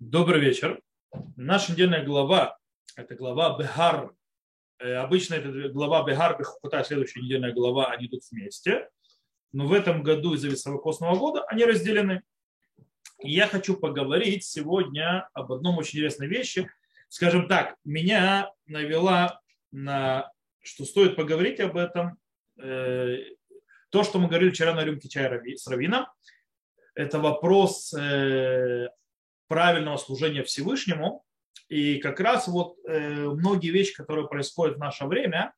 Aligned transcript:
Добрый 0.00 0.40
вечер. 0.40 0.80
Наша 1.34 1.72
недельная 1.72 2.04
глава– 2.04 2.56
это 2.96 3.16
глава 3.16 3.58
Бехар. 3.58 4.12
Э, 4.78 4.94
обычно 4.94 5.34
это 5.34 5.50
глава 5.70 6.04
Бехар, 6.04 6.38
Бехукута, 6.38 6.84
следующая 6.84 7.20
недельная 7.20 7.52
глава, 7.52 7.90
они 7.90 8.06
идут 8.06 8.22
вместе. 8.30 8.88
Но 9.50 9.66
в 9.66 9.72
этом 9.72 10.04
году 10.04 10.34
из-за 10.34 10.50
високосного 10.50 11.16
года 11.16 11.42
они 11.48 11.64
разделены. 11.64 12.22
И 13.24 13.32
я 13.32 13.48
хочу 13.48 13.76
поговорить 13.76 14.44
сегодня 14.44 15.28
об 15.32 15.50
одном 15.50 15.78
очень 15.78 15.98
интересной 15.98 16.28
вещи. 16.28 16.70
Скажем 17.08 17.48
так, 17.48 17.74
меня 17.84 18.52
навела 18.66 19.40
на 19.72 20.30
что 20.60 20.84
стоит 20.84 21.16
поговорить 21.16 21.58
об 21.58 21.76
этом. 21.76 22.18
Э, 22.56 23.16
то, 23.90 24.04
что 24.04 24.20
мы 24.20 24.28
говорили 24.28 24.50
вчера 24.50 24.74
на 24.74 24.84
рюмке 24.84 25.08
чая 25.08 25.42
с 25.56 25.66
Равином, 25.66 26.06
это 26.94 27.18
вопрос 27.18 27.92
э, 27.94 28.90
правильного 29.48 29.96
служения 29.96 30.44
Всевышнему. 30.44 31.24
И 31.68 31.98
как 31.98 32.20
раз 32.20 32.48
вот 32.48 32.76
э, 32.86 33.28
многие 33.28 33.70
вещи, 33.70 33.94
которые 33.94 34.28
происходят 34.28 34.76
в 34.76 34.80
наше 34.80 35.04
время 35.06 35.52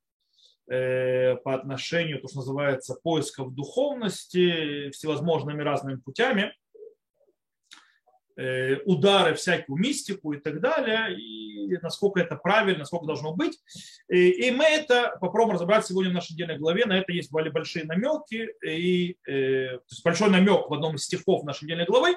э, 0.69 1.37
по 1.37 1.55
отношению, 1.55 2.21
то, 2.21 2.29
что 2.29 2.39
называется, 2.39 2.95
поисков 2.95 3.55
духовности 3.55 4.91
всевозможными 4.91 5.62
разными 5.62 5.97
путями, 5.97 6.53
э, 8.37 8.77
удары 8.87 9.34
всякую 9.34 9.79
мистику 9.79 10.33
и 10.33 10.41
так 10.41 10.61
далее, 10.61 11.17
и 11.17 11.79
насколько 11.81 12.19
это 12.19 12.34
правильно, 12.34 12.81
насколько 12.81 13.07
должно 13.07 13.33
быть. 13.33 13.61
И, 14.09 14.51
мы 14.51 14.65
это 14.65 15.17
попробуем 15.20 15.55
разобрать 15.55 15.87
сегодня 15.87 16.11
в 16.11 16.15
нашей 16.15 16.33
недельной 16.33 16.59
главе. 16.59 16.87
На 16.87 16.98
это 16.98 17.12
есть 17.12 17.31
большие 17.31 17.84
намеки, 17.84 18.48
и, 18.67 19.17
то 19.25 19.81
есть 19.89 20.03
большой 20.03 20.31
намек 20.31 20.69
в 20.69 20.75
одном 20.75 20.97
из 20.97 21.05
стихов 21.05 21.45
нашей 21.45 21.65
недельной 21.65 21.87
главы, 21.87 22.17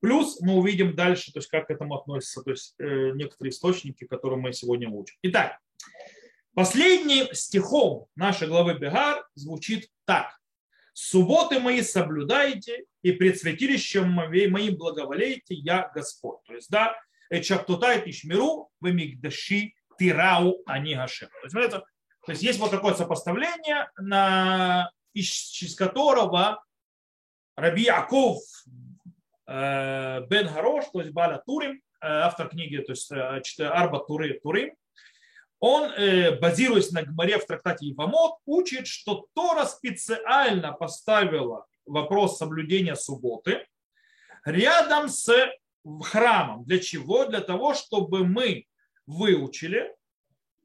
Плюс 0.00 0.40
мы 0.40 0.54
увидим 0.54 0.94
дальше, 0.94 1.32
то 1.32 1.40
есть 1.40 1.48
как 1.48 1.66
к 1.66 1.70
этому 1.70 1.96
относятся 1.96 2.42
то 2.42 2.50
есть, 2.50 2.74
э, 2.78 3.10
некоторые 3.14 3.50
источники, 3.50 4.06
которые 4.06 4.40
мы 4.40 4.52
сегодня 4.52 4.88
учим. 4.88 5.16
Итак, 5.22 5.58
последним 6.54 7.32
стихом 7.34 8.06
нашей 8.16 8.48
главы 8.48 8.78
Бегар 8.78 9.26
звучит 9.34 9.88
так. 10.06 10.38
«Субботы 10.92 11.60
мои 11.60 11.82
соблюдайте, 11.82 12.84
и 13.02 13.12
пред 13.12 13.38
святилищем 13.38 14.10
моим 14.10 14.76
благоволейте, 14.76 15.54
я 15.54 15.90
Господь». 15.94 16.42
То 16.46 16.54
есть, 16.54 16.70
да, 16.70 16.96
«Эчаптутай 17.30 18.02
тишмиру, 18.02 18.70
вы 18.80 18.92
мигдаши 18.92 19.74
тирау 19.98 20.62
ани 20.66 20.94
гашем». 20.94 21.28
То 21.50 21.58
есть, 21.58 21.70
то 21.70 22.32
есть 22.32 22.42
есть 22.42 22.58
вот 22.58 22.70
такое 22.70 22.94
сопоставление, 22.94 23.90
на, 23.98 24.90
из, 25.14 25.62
из 25.62 25.74
которого 25.74 26.62
Раби 27.56 27.84
Яков 27.84 28.40
Бен 29.50 30.48
Харош, 30.48 30.84
то 30.92 31.00
есть 31.00 31.12
Баля 31.12 31.42
Турим, 31.44 31.72
э, 31.72 31.78
автор 32.00 32.48
книги, 32.48 32.76
то 32.78 32.92
есть 32.92 33.10
э, 33.10 33.64
Арба 33.66 33.98
Туры, 33.98 34.38
Турим, 34.40 34.74
он, 35.58 35.90
базируясь 36.40 36.90
на 36.90 37.02
Гмаре 37.02 37.38
в 37.38 37.44
трактате 37.44 37.90
Ивамот, 37.90 38.38
учит, 38.46 38.86
что 38.86 39.26
Тора 39.34 39.66
специально 39.66 40.72
поставила 40.72 41.66
вопрос 41.84 42.38
соблюдения 42.38 42.96
субботы 42.96 43.66
рядом 44.46 45.10
с 45.10 45.30
храмом. 46.02 46.64
Для 46.64 46.78
чего? 46.78 47.26
Для 47.26 47.40
того, 47.40 47.74
чтобы 47.74 48.26
мы 48.26 48.66
выучили, 49.06 49.94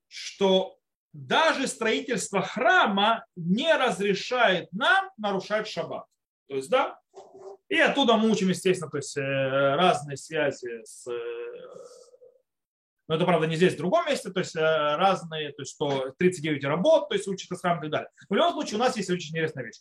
что 0.07 0.77
даже 1.11 1.67
строительство 1.67 2.41
храма 2.41 3.25
не 3.35 3.73
разрешает 3.73 4.71
нам 4.71 5.09
нарушать 5.17 5.67
шаббат. 5.67 6.05
То 6.47 6.55
есть, 6.55 6.69
да, 6.69 6.99
и 7.67 7.79
оттуда 7.79 8.15
мы 8.15 8.29
учим, 8.29 8.49
естественно, 8.49 8.89
то 8.89 8.97
есть 8.97 9.17
э, 9.17 9.21
разные 9.21 10.17
связи 10.17 10.83
с... 10.83 11.07
Э, 11.07 11.17
но 13.07 13.15
это, 13.15 13.25
правда, 13.25 13.47
не 13.47 13.55
здесь, 13.55 13.73
в 13.73 13.77
другом 13.77 14.05
месте, 14.07 14.29
то 14.29 14.39
есть 14.39 14.55
э, 14.55 14.59
разные, 14.59 15.51
то 15.51 15.61
есть 15.61 15.73
что 15.73 16.13
39 16.17 16.63
работ, 16.65 17.09
то 17.09 17.15
есть 17.15 17.27
учат 17.27 17.59
храм 17.59 17.79
и 17.79 17.81
так 17.83 17.91
далее. 17.91 18.09
В 18.29 18.33
любом 18.33 18.53
случае 18.53 18.75
у 18.75 18.79
нас 18.79 18.95
есть 18.97 19.09
очень 19.09 19.31
интересная 19.31 19.63
вещь. 19.63 19.79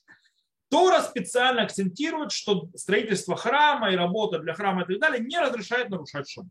Тора 0.70 1.02
специально 1.02 1.62
акцентирует, 1.62 2.32
что 2.32 2.68
строительство 2.74 3.36
храма 3.36 3.92
и 3.92 3.96
работа 3.96 4.38
для 4.38 4.54
храма 4.54 4.82
и 4.82 4.86
так 4.86 4.98
далее 4.98 5.20
не 5.24 5.38
разрешает 5.38 5.90
нарушать 5.90 6.28
шум. 6.28 6.50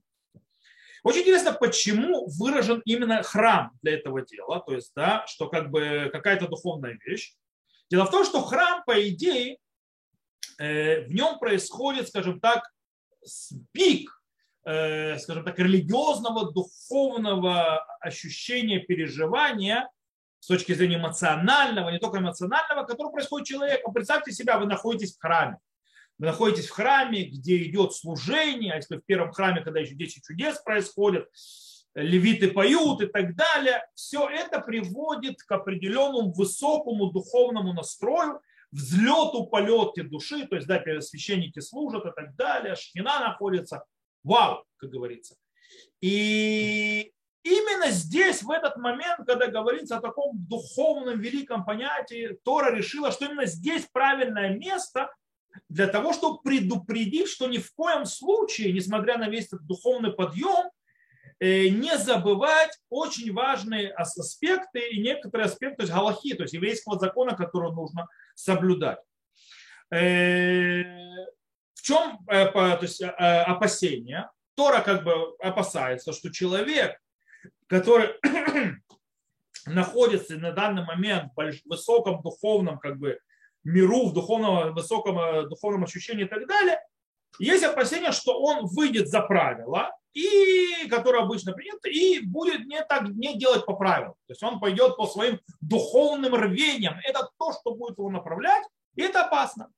Очень 1.03 1.21
интересно, 1.21 1.51
почему 1.51 2.27
выражен 2.39 2.81
именно 2.85 3.21
храм 3.23 3.71
для 3.81 3.95
этого 3.95 4.21
дела, 4.21 4.61
то 4.61 4.73
есть, 4.73 4.93
да, 4.95 5.25
что 5.27 5.49
как 5.49 5.69
бы 5.69 6.09
какая-то 6.13 6.47
духовная 6.47 6.97
вещь. 7.03 7.35
Дело 7.89 8.05
в 8.05 8.11
том, 8.11 8.23
что 8.23 8.41
храм, 8.41 8.83
по 8.85 9.07
идее, 9.09 9.57
в 10.57 11.07
нем 11.09 11.39
происходит, 11.39 12.07
скажем 12.09 12.39
так, 12.39 12.63
пик, 13.71 14.09
э, 14.65 15.17
скажем 15.19 15.43
так, 15.43 15.57
религиозного, 15.59 16.51
духовного 16.51 17.79
ощущения, 17.99 18.79
переживания 18.79 19.89
с 20.39 20.47
точки 20.47 20.73
зрения 20.73 20.97
эмоционального, 20.97 21.89
не 21.89 21.99
только 21.99 22.19
эмоционального, 22.19 22.85
который 22.85 23.11
происходит 23.11 23.47
человеку. 23.47 23.91
Представьте 23.91 24.31
себя, 24.31 24.59
вы 24.59 24.65
находитесь 24.65 25.15
в 25.15 25.19
храме. 25.19 25.57
Вы 26.19 26.27
находитесь 26.27 26.67
в 26.67 26.71
храме, 26.71 27.23
где 27.23 27.63
идет 27.63 27.93
служение, 27.93 28.73
а 28.73 28.75
если 28.75 28.97
в 28.97 29.05
первом 29.05 29.31
храме, 29.31 29.61
когда 29.61 29.79
еще 29.79 29.95
10 29.95 30.23
чудес 30.23 30.59
происходят, 30.59 31.29
левиты 31.95 32.51
поют 32.51 33.01
и 33.01 33.07
так 33.07 33.35
далее, 33.35 33.85
все 33.93 34.27
это 34.27 34.59
приводит 34.59 35.41
к 35.43 35.51
определенному 35.51 36.33
высокому 36.33 37.11
духовному 37.11 37.73
настрою, 37.73 38.41
взлету, 38.73 39.45
полете 39.45 40.03
души, 40.03 40.47
то 40.47 40.55
есть, 40.55 40.67
да, 40.67 40.81
священники 41.01 41.59
служат 41.59 42.05
и 42.05 42.11
так 42.15 42.35
далее, 42.35 42.75
шхина 42.75 43.19
находится. 43.19 43.85
Вау, 44.23 44.65
как 44.77 44.89
говорится. 44.89 45.35
И 46.01 47.11
именно 47.43 47.91
здесь, 47.91 48.41
в 48.41 48.49
этот 48.49 48.77
момент, 48.77 49.25
когда 49.27 49.47
говорится 49.47 49.97
о 49.97 50.01
таком 50.01 50.37
духовном 50.47 51.19
великом 51.19 51.65
понятии, 51.65 52.37
Тора 52.43 52.73
решила, 52.75 53.11
что 53.11 53.25
именно 53.25 53.45
здесь 53.45 53.87
правильное 53.91 54.57
место 54.57 55.13
для 55.69 55.87
того, 55.87 56.13
чтобы 56.13 56.41
предупредить, 56.41 57.27
что 57.27 57.47
ни 57.47 57.59
в 57.59 57.71
коем 57.75 58.05
случае, 58.05 58.73
несмотря 58.73 59.17
на 59.17 59.29
весь 59.29 59.47
этот 59.47 59.67
духовный 59.67 60.11
подъем, 60.11 60.71
не 61.43 61.97
забывать 61.97 62.77
очень 62.89 63.33
важные 63.33 63.91
аспекты 63.91 64.87
и 64.89 65.01
некоторые 65.01 65.47
аспекты, 65.47 65.77
то 65.77 65.83
есть 65.83 65.93
галахи, 65.93 66.35
то 66.35 66.43
есть 66.43 66.53
еврейского 66.53 66.97
закона, 66.97 67.35
который 67.35 67.71
нужно 67.73 68.07
соблюдать. 68.35 68.99
Э, 69.91 70.83
в 71.73 71.81
чем 71.81 72.19
э, 72.27 72.45
то 72.45 72.79
есть, 72.81 73.01
опасение? 73.01 74.29
Тора 74.55 74.81
как 74.81 75.03
бы 75.03 75.35
опасается, 75.39 76.13
что 76.13 76.31
человек, 76.31 76.97
который 77.67 78.13
находится 79.65 80.37
на 80.37 80.51
данный 80.51 80.85
момент 80.85 81.33
в 81.35 81.69
высоком 81.69 82.21
духовном 82.21 82.79
как 82.79 82.97
бы, 82.99 83.19
миру, 83.63 84.09
в 84.09 84.13
духовном, 84.13 84.73
высоком 84.73 85.49
духовном 85.49 85.83
ощущении 85.83 86.25
и 86.25 86.29
так 86.29 86.47
далее, 86.47 86.79
есть 87.39 87.63
опасение, 87.63 88.11
что 88.11 88.39
он 88.39 88.65
выйдет 88.65 89.09
за 89.09 89.21
правила, 89.21 89.91
и 90.13 90.87
которое 90.89 91.23
обычно 91.23 91.53
принято, 91.53 91.89
и 91.89 92.19
будет 92.19 92.65
не 92.65 92.83
так 92.83 93.09
не 93.09 93.37
делать 93.37 93.65
по 93.65 93.73
правилам. 93.73 94.13
То 94.27 94.33
есть 94.33 94.43
он 94.43 94.59
пойдет 94.59 94.95
по 94.95 95.07
своим 95.07 95.39
духовным 95.61 96.35
рвениям. 96.35 96.95
Это 97.03 97.29
то, 97.37 97.51
что 97.53 97.75
будет 97.75 97.97
его 97.97 98.09
направлять, 98.09 98.63
и 98.95 99.01
это 99.01 99.25
опасно. 99.25 99.69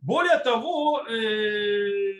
Более 0.00 0.38
того, 0.38 1.00
э, 1.00 2.12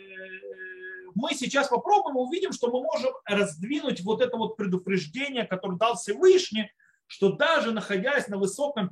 мы 1.15 1.33
сейчас 1.33 1.69
попробуем, 1.69 2.17
увидим, 2.17 2.51
что 2.51 2.67
мы 2.67 2.81
можем 2.81 3.13
раздвинуть 3.25 4.01
вот 4.01 4.21
это 4.21 4.35
вот 4.35 4.57
предупреждение, 4.57 5.45
которое 5.45 5.77
дал 5.77 5.95
Всевышний, 5.95 6.69
что 7.07 7.31
даже 7.33 7.71
находясь 7.71 8.27
на 8.27 8.37
высоком, 8.37 8.91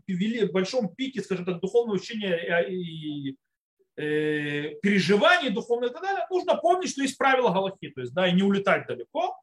большом 0.53 0.93
пике, 0.95 1.21
скажем 1.21 1.45
так, 1.45 1.59
духовного 1.59 1.95
учения 1.95 2.37
и 2.69 3.35
Э, 3.50 3.50
переживаний 3.95 5.49
духовных 5.49 5.91
и 5.91 5.93
так 5.93 6.01
далее, 6.03 6.25
нужно 6.29 6.55
помнить, 6.55 6.91
что 6.91 7.01
есть 7.01 7.17
правила 7.17 7.51
Галахи, 7.51 7.89
то 7.89 8.01
есть 8.01 8.13
да, 8.13 8.27
и 8.27 8.33
не 8.33 8.43
улетать 8.43 8.87
далеко. 8.87 9.37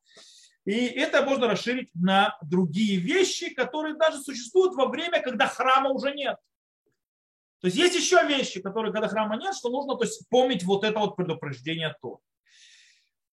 И 0.64 0.86
это 0.86 1.22
можно 1.22 1.48
расширить 1.48 1.90
на 1.94 2.36
другие 2.42 2.98
вещи, 2.98 3.54
которые 3.54 3.96
даже 3.96 4.18
существуют 4.18 4.74
во 4.74 4.86
время, 4.86 5.22
когда 5.22 5.46
храма 5.46 5.90
уже 5.90 6.12
нет. 6.12 6.36
То 7.60 7.66
есть 7.66 7.76
есть 7.76 7.96
еще 7.96 8.24
вещи, 8.26 8.60
которые, 8.60 8.92
когда 8.92 9.08
храма 9.08 9.36
нет, 9.36 9.54
что 9.54 9.70
нужно 9.70 9.96
то 9.96 10.04
есть, 10.04 10.28
помнить 10.28 10.62
вот 10.64 10.84
это 10.84 10.98
вот 10.98 11.16
предупреждение 11.16 11.96
то. 12.00 12.20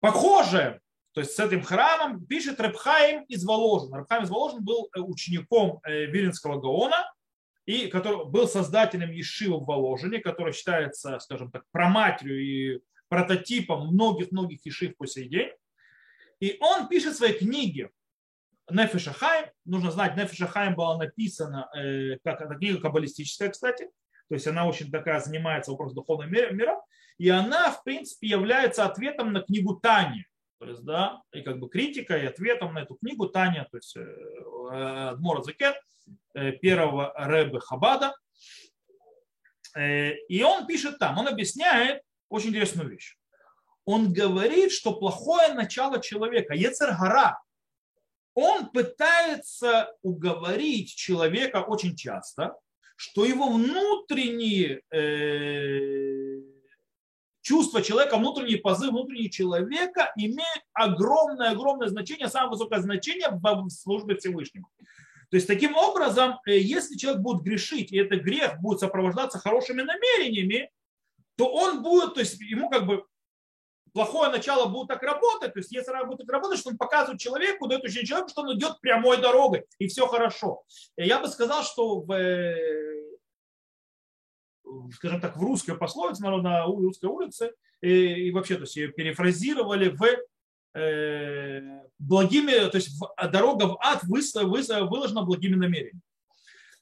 Похоже, 0.00 0.80
то 1.12 1.20
есть 1.20 1.34
с 1.34 1.40
этим 1.40 1.62
храмом 1.62 2.24
пишет 2.26 2.60
Рабхаим 2.60 3.24
из 3.24 3.44
Воложина. 3.44 3.98
Рабхаим 3.98 4.24
из 4.24 4.30
Воложина 4.30 4.60
был 4.60 4.90
э, 4.94 5.00
учеником 5.00 5.80
э, 5.84 6.06
Виленского 6.06 6.60
Гаона, 6.60 7.12
и 7.66 7.86
который 7.86 8.24
был 8.26 8.48
создателем 8.48 9.10
Ешивы 9.10 9.58
в 9.58 9.66
Воложине, 9.66 10.18
который 10.18 10.52
считается, 10.52 11.18
скажем 11.20 11.50
так, 11.50 11.64
проматерью 11.72 12.40
и 12.42 12.80
прототипом 13.08 13.88
многих-многих 13.88 14.64
Ешив 14.64 14.96
по 14.96 15.06
сей 15.06 15.28
день. 15.28 15.50
И 16.40 16.56
он 16.60 16.88
пишет 16.88 17.16
книге 17.38 17.90
Нефеша 18.70 19.12
Хайм. 19.12 19.46
Нужно 19.64 19.90
знать, 19.90 20.16
Нефеша 20.16 20.46
Хайм 20.46 20.74
была 20.74 20.96
написана, 20.96 21.68
э, 21.76 22.18
как 22.24 22.40
эта 22.40 22.54
книга 22.54 22.80
каббалистическая, 22.80 23.50
кстати. 23.50 23.90
То 24.28 24.34
есть 24.34 24.46
она 24.46 24.66
очень 24.66 24.90
такая 24.90 25.20
занимается 25.20 25.72
вопросом 25.72 25.96
духовного 25.96 26.28
мира. 26.28 26.80
И 27.18 27.28
она, 27.28 27.70
в 27.70 27.82
принципе, 27.82 28.28
является 28.28 28.84
ответом 28.86 29.32
на 29.32 29.42
книгу 29.42 29.74
Тани. 29.76 30.24
То 30.60 30.66
есть, 30.66 30.84
да, 30.84 31.22
и 31.32 31.40
как 31.40 31.58
бы 31.58 31.70
критика 31.70 32.18
и 32.18 32.26
ответом 32.26 32.74
на 32.74 32.80
эту 32.80 32.94
книгу 32.94 33.26
Таня, 33.28 33.66
то 33.70 33.78
есть 33.78 33.96
Адмора 34.70 35.42
Закет, 35.42 35.74
первого 36.60 37.14
Рэбе 37.16 37.60
Хабада. 37.60 38.14
И 39.78 40.42
он 40.42 40.66
пишет 40.66 40.98
там, 40.98 41.16
он 41.16 41.28
объясняет 41.28 42.02
очень 42.28 42.50
интересную 42.50 42.90
вещь. 42.90 43.16
Он 43.86 44.12
говорит, 44.12 44.70
что 44.70 44.92
плохое 44.94 45.54
начало 45.54 45.98
человека, 45.98 46.52
Ецергара, 46.54 47.40
он 48.34 48.70
пытается 48.70 49.94
уговорить 50.02 50.94
человека 50.94 51.62
очень 51.62 51.96
часто, 51.96 52.54
что 52.96 53.24
его 53.24 53.50
внутренние 53.50 54.82
э, 54.90 56.29
чувства 57.50 57.82
человека, 57.82 58.16
внутренний 58.16 58.56
позыв 58.56 58.90
внутреннего 58.90 59.28
человека 59.28 60.12
имеют 60.16 60.62
огромное-огромное 60.72 61.88
значение, 61.88 62.28
самое 62.28 62.50
высокое 62.50 62.78
значение 62.78 63.28
в 63.28 63.70
службе 63.70 64.14
Всевышнего. 64.14 64.68
То 65.30 65.36
есть 65.36 65.48
таким 65.48 65.74
образом, 65.76 66.38
э, 66.46 66.58
если 66.58 66.96
человек 66.96 67.22
будет 67.22 67.42
грешить, 67.42 67.90
и 67.90 67.98
этот 67.98 68.22
грех 68.22 68.60
будет 68.60 68.78
сопровождаться 68.78 69.40
хорошими 69.40 69.82
намерениями, 69.82 70.70
то 71.36 71.52
он 71.52 71.82
будет, 71.82 72.14
то 72.14 72.20
есть 72.20 72.40
ему 72.40 72.70
как 72.70 72.86
бы 72.86 73.04
плохое 73.92 74.30
начало 74.30 74.66
будет 74.66 74.86
так 74.86 75.02
работать, 75.02 75.52
то 75.52 75.58
есть 75.58 75.72
если 75.72 75.92
будет 76.06 76.18
так 76.18 76.30
работать, 76.30 76.60
что 76.60 76.70
он 76.70 76.78
показывает 76.78 77.20
человеку, 77.20 77.66
дает 77.66 77.82
учение 77.82 78.06
человеку, 78.06 78.30
что 78.30 78.42
он 78.42 78.56
идет 78.56 78.80
прямой 78.80 79.20
дорогой, 79.20 79.64
и 79.80 79.88
все 79.88 80.06
хорошо. 80.06 80.62
Я 80.96 81.18
бы 81.18 81.26
сказал, 81.26 81.64
что 81.64 82.00
в, 82.00 82.12
э, 82.12 82.99
скажем 84.94 85.20
так, 85.20 85.36
в 85.36 85.42
русской 85.42 85.76
пословице, 85.76 86.22
на 86.22 86.64
русской 86.64 87.06
улице, 87.06 87.52
и, 87.80 88.28
и 88.28 88.30
вообще, 88.30 88.56
то 88.56 88.62
есть 88.62 88.76
ее 88.76 88.88
перефразировали 88.88 89.88
в 89.88 90.04
э, 90.78 91.80
благими, 91.98 92.68
то 92.70 92.76
есть 92.76 92.90
дорога 93.30 93.64
в 93.64 93.78
ад 93.80 94.02
выложена 94.04 95.22
благими 95.22 95.56
намерениями. 95.56 96.00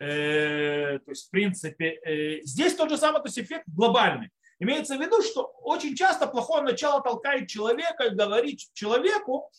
Э, 0.00 0.98
то 1.00 1.10
есть, 1.10 1.26
в 1.26 1.30
принципе, 1.30 2.00
э, 2.04 2.40
здесь 2.42 2.74
тот 2.74 2.90
же 2.90 2.96
самый 2.96 3.20
то 3.20 3.28
есть 3.28 3.38
эффект 3.38 3.64
глобальный. 3.66 4.30
Имеется 4.60 4.96
в 4.96 5.00
виду, 5.00 5.22
что 5.22 5.52
очень 5.62 5.94
часто 5.94 6.26
плохое 6.26 6.62
начало 6.62 7.02
толкает 7.02 7.48
человека 7.48 8.10
говорит 8.10 8.60
человеку, 8.74 9.50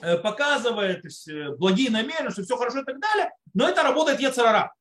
э, 0.00 0.16
показывает 0.18 1.04
э, 1.04 1.50
благие 1.56 1.90
намерения, 1.90 2.30
что 2.30 2.42
все 2.42 2.56
хорошо 2.56 2.80
и 2.80 2.84
так 2.84 3.00
далее, 3.00 3.30
но 3.54 3.68
это 3.68 3.82
работает 3.82 4.20
Ецарара. 4.20 4.72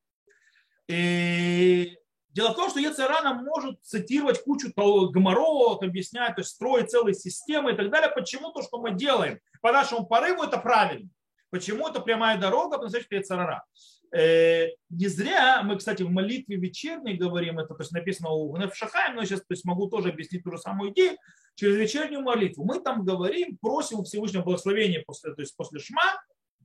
И 0.87 1.97
дело 2.35 2.51
в 2.51 2.55
том, 2.55 2.69
что 2.69 2.79
Ецарара 2.79 3.33
может 3.33 3.81
цитировать 3.81 4.43
кучу 4.43 4.71
гоморров, 4.75 5.81
объяснять, 5.81 6.35
то 6.35 6.41
есть 6.41 6.51
строить 6.51 6.91
целые 6.91 7.15
системы 7.15 7.71
и 7.71 7.75
так 7.75 7.89
далее. 7.89 8.11
Почему 8.13 8.51
то, 8.51 8.61
что 8.61 8.79
мы 8.79 8.91
делаем 8.91 9.39
по 9.61 9.71
нашему 9.71 10.05
порыву, 10.05 10.43
это 10.43 10.57
правильно. 10.57 11.09
Почему 11.49 11.87
это 11.87 12.01
прямая 12.01 12.37
дорога, 12.37 12.77
потому 12.77 12.89
что. 12.89 13.63
Э, 14.11 14.67
не 14.89 15.07
зря 15.07 15.63
мы, 15.63 15.77
кстати, 15.77 16.03
в 16.03 16.11
молитве 16.11 16.57
вечерней 16.57 17.15
говорим, 17.15 17.59
это 17.59 17.73
то 17.73 17.81
есть 17.81 17.91
написано 17.91 18.29
у 18.29 18.55
Нефшахаем, 18.57 19.15
но 19.15 19.21
я 19.21 19.27
сейчас 19.27 19.39
то 19.39 19.47
есть, 19.49 19.65
могу 19.65 19.87
тоже 19.87 20.09
объяснить 20.09 20.43
ту 20.43 20.51
же 20.51 20.57
самую 20.57 20.91
идею, 20.91 21.17
через 21.55 21.77
вечернюю 21.77 22.21
молитву. 22.21 22.65
Мы 22.65 22.81
там 22.81 23.03
говорим, 23.03 23.57
просим 23.57 24.03
Всевышнего 24.03 24.43
благословения 24.43 25.03
после, 25.05 25.33
то 25.33 25.41
есть 25.41 25.55
после 25.55 25.79
Шма, 25.79 26.21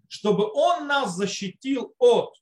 чтобы 0.08 0.50
он 0.52 0.86
нас 0.86 1.14
защитил 1.14 1.94
от 1.98 2.34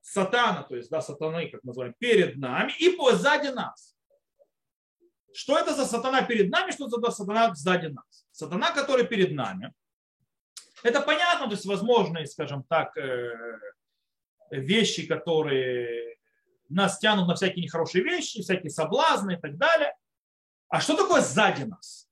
сатана, 0.00 0.62
то 0.62 0.76
есть 0.76 0.90
да, 0.90 1.00
сатаны, 1.00 1.48
как 1.48 1.62
называем, 1.64 1.94
перед 1.98 2.36
нами 2.36 2.72
и 2.78 2.96
сзади 3.12 3.48
нас. 3.48 3.96
Что 5.32 5.58
это 5.58 5.74
за 5.74 5.86
сатана 5.86 6.22
перед 6.22 6.50
нами, 6.50 6.72
что 6.72 6.88
это 6.88 7.00
за 7.00 7.10
сатана 7.10 7.54
сзади 7.54 7.86
нас? 7.86 8.26
Сатана, 8.32 8.72
который 8.72 9.06
перед 9.06 9.32
нами, 9.32 9.72
это 10.82 11.00
понятно, 11.00 11.46
то 11.46 11.52
есть 11.52 11.66
возможные, 11.66 12.26
скажем 12.26 12.64
так, 12.64 12.96
э, 12.96 13.32
вещи, 14.50 15.06
которые 15.06 16.16
нас 16.68 16.98
тянут 16.98 17.28
на 17.28 17.34
всякие 17.34 17.64
нехорошие 17.64 18.02
вещи, 18.02 18.42
всякие 18.42 18.70
соблазны 18.70 19.34
и 19.34 19.36
так 19.36 19.56
далее. 19.56 19.94
А 20.68 20.80
что 20.80 20.96
такое 20.96 21.20
сзади 21.20 21.64
нас? 21.64 22.08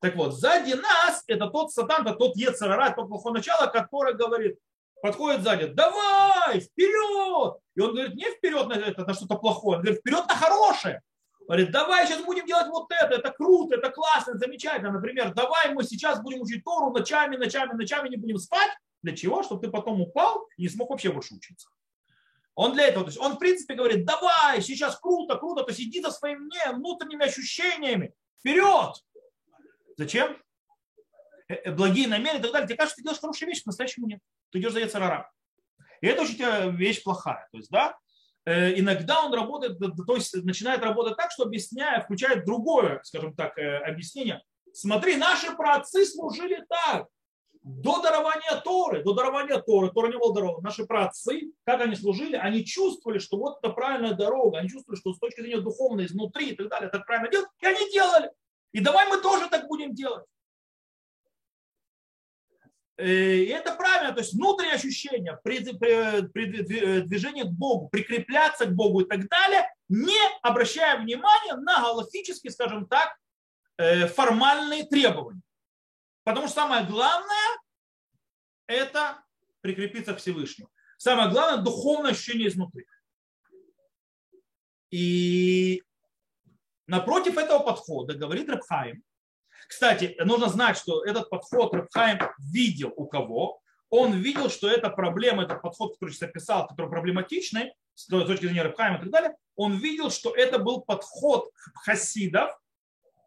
Так 0.00 0.16
вот, 0.16 0.34
сзади 0.34 0.72
нас 0.72 1.22
это 1.26 1.46
тот 1.48 1.72
сатан, 1.72 2.06
это 2.06 2.16
тот 2.16 2.36
Ецарара, 2.36 2.94
тот 2.94 3.08
плохое 3.08 3.34
начало, 3.34 3.66
который 3.66 4.14
говорит, 4.14 4.58
подходит 5.02 5.42
сзади, 5.42 5.66
давай, 5.66 6.60
вперед! 6.60 7.58
И 7.74 7.80
он 7.80 7.94
говорит, 7.94 8.14
не 8.14 8.30
вперед 8.30 8.68
на, 8.68 8.74
это, 8.74 9.04
на 9.04 9.14
что-то 9.14 9.36
плохое, 9.36 9.78
он 9.78 9.82
говорит, 9.82 10.00
вперед 10.00 10.26
на 10.28 10.34
хорошее. 10.34 11.02
Говорит, 11.46 11.72
давай 11.72 12.06
сейчас 12.06 12.22
будем 12.22 12.46
делать 12.46 12.68
вот 12.68 12.86
это, 12.90 13.14
это 13.14 13.30
круто, 13.32 13.74
это 13.74 13.90
классно, 13.90 14.38
замечательно. 14.38 14.92
Например, 14.92 15.34
давай 15.34 15.74
мы 15.74 15.82
сейчас 15.82 16.22
будем 16.22 16.42
учить 16.42 16.62
Тору 16.62 16.92
ночами, 16.92 17.36
ночами, 17.36 17.72
ночами, 17.72 18.08
не 18.08 18.16
будем 18.16 18.38
спать, 18.38 18.70
для 19.02 19.16
чего? 19.16 19.42
Чтобы 19.42 19.62
ты 19.62 19.70
потом 19.70 20.00
упал 20.00 20.46
и 20.56 20.62
не 20.62 20.68
смог 20.68 20.90
вообще 20.90 21.10
больше 21.10 21.34
учиться. 21.34 21.68
Он 22.54 22.74
для 22.74 22.86
этого, 22.88 23.04
то 23.04 23.10
есть 23.10 23.20
он 23.20 23.34
в 23.34 23.38
принципе 23.38 23.74
говорит, 23.74 24.04
давай, 24.04 24.60
сейчас 24.60 24.98
круто, 24.98 25.36
круто, 25.36 25.62
то 25.62 25.70
есть 25.70 25.80
иди 25.80 26.02
за 26.02 26.10
своими 26.10 26.72
внутренними 26.74 27.24
ощущениями, 27.24 28.12
вперед. 28.38 28.94
Зачем? 29.96 30.36
Э, 31.48 31.54
э, 31.54 31.72
благие 31.72 32.06
намерения 32.06 32.38
и 32.38 32.42
так 32.42 32.52
далее. 32.52 32.68
Тебе 32.68 32.76
кажется, 32.76 32.96
ты 32.96 33.02
делаешь 33.02 33.20
хорошую 33.20 33.48
вещь, 33.48 33.64
по-настоящему 33.64 34.06
нет. 34.06 34.20
Ты 34.50 34.58
идешь 34.58 34.72
за 34.72 34.80
яцерара. 34.80 35.30
И 36.00 36.06
это 36.06 36.22
очень 36.22 36.76
вещь 36.76 37.02
плохая. 37.02 37.48
То 37.52 37.58
есть, 37.58 37.70
да, 37.70 37.96
э, 38.44 38.78
иногда 38.78 39.24
он 39.24 39.34
работает, 39.34 39.78
то 39.78 40.14
есть 40.14 40.34
начинает 40.44 40.82
работать 40.82 41.16
так, 41.16 41.30
что 41.30 41.44
объясняя, 41.44 42.00
включает 42.00 42.44
другое, 42.44 43.00
скажем 43.04 43.34
так, 43.34 43.56
объяснение. 43.58 44.42
Смотри, 44.72 45.16
наши 45.16 45.54
праотцы 45.56 46.04
служили 46.06 46.64
так 46.68 47.08
до 47.62 48.00
дарования 48.00 48.58
Торы, 48.64 49.02
до 49.02 49.12
дарования 49.12 49.60
Торы, 49.60 49.90
Тора 49.90 50.08
не 50.08 50.18
был 50.18 50.32
дарован. 50.32 50.62
Наши 50.62 50.86
праотцы, 50.86 51.52
как 51.64 51.80
они 51.82 51.94
служили, 51.94 52.36
они 52.36 52.64
чувствовали, 52.64 53.18
что 53.18 53.36
вот 53.36 53.58
это 53.62 53.72
правильная 53.72 54.14
дорога, 54.14 54.58
они 54.58 54.68
чувствовали, 54.68 54.98
что 54.98 55.12
с 55.12 55.18
точки 55.18 55.42
зрения 55.42 55.60
духовной, 55.60 56.06
изнутри 56.06 56.50
и 56.50 56.56
так 56.56 56.68
далее, 56.68 56.88
так 56.88 57.06
правильно 57.06 57.30
делать, 57.30 57.48
и 57.60 57.66
они 57.66 57.90
делали. 57.92 58.30
И 58.72 58.80
давай 58.80 59.08
мы 59.08 59.20
тоже 59.20 59.48
так 59.50 59.66
будем 59.68 59.94
делать. 59.94 60.24
Э, 63.00 63.06
и 63.06 63.46
это 63.46 63.74
правильно, 63.76 64.12
то 64.12 64.20
есть 64.20 64.34
внутренние 64.34 64.74
ощущения, 64.74 65.40
при, 65.42 65.64
при, 65.72 66.28
при 66.28 67.00
движении 67.00 67.44
к 67.44 67.50
Богу, 67.50 67.88
прикрепляться 67.88 68.66
к 68.66 68.74
Богу 68.74 69.00
и 69.00 69.04
так 69.06 69.26
далее, 69.26 69.66
не 69.88 70.18
обращая 70.42 70.98
внимания 70.98 71.54
на 71.54 71.80
галактические, 71.80 72.50
скажем 72.52 72.86
так, 72.86 73.16
э, 73.78 74.06
формальные 74.06 74.84
требования. 74.84 75.40
Потому 76.24 76.46
что 76.46 76.56
самое 76.56 76.84
главное– 76.84 77.58
это 78.66 79.24
прикрепиться 79.62 80.12
к 80.12 80.18
Всевышнему. 80.18 80.68
Самое 80.98 81.30
главное– 81.30 81.62
духовное 81.64 82.10
ощущение 82.10 82.48
изнутри. 82.48 82.84
И 84.90 85.82
напротив 86.86 87.38
этого 87.38 87.60
подхода 87.60 88.12
говорит 88.12 88.50
Рабхаим. 88.50 89.02
Кстати, 89.70 90.16
нужно 90.24 90.48
знать, 90.48 90.76
что 90.76 91.04
этот 91.04 91.30
подход 91.30 91.72
Рабхаим 91.72 92.18
видел 92.40 92.92
у 92.96 93.06
кого? 93.06 93.60
Он 93.88 94.12
видел, 94.14 94.50
что 94.50 94.68
эта 94.68 94.90
проблема, 94.90 95.44
этот 95.44 95.62
подход, 95.62 95.92
который 95.92 96.10
сейчас 96.10 96.28
описал, 96.28 96.66
который 96.66 96.90
проблематичный, 96.90 97.72
с 97.94 98.06
точки 98.06 98.46
зрения 98.46 98.62
Рабхаима 98.62 98.96
и 98.96 99.00
так 99.02 99.10
далее, 99.10 99.36
он 99.54 99.76
видел, 99.76 100.10
что 100.10 100.34
это 100.34 100.58
был 100.58 100.80
подход 100.80 101.52
хасидов, 101.84 102.50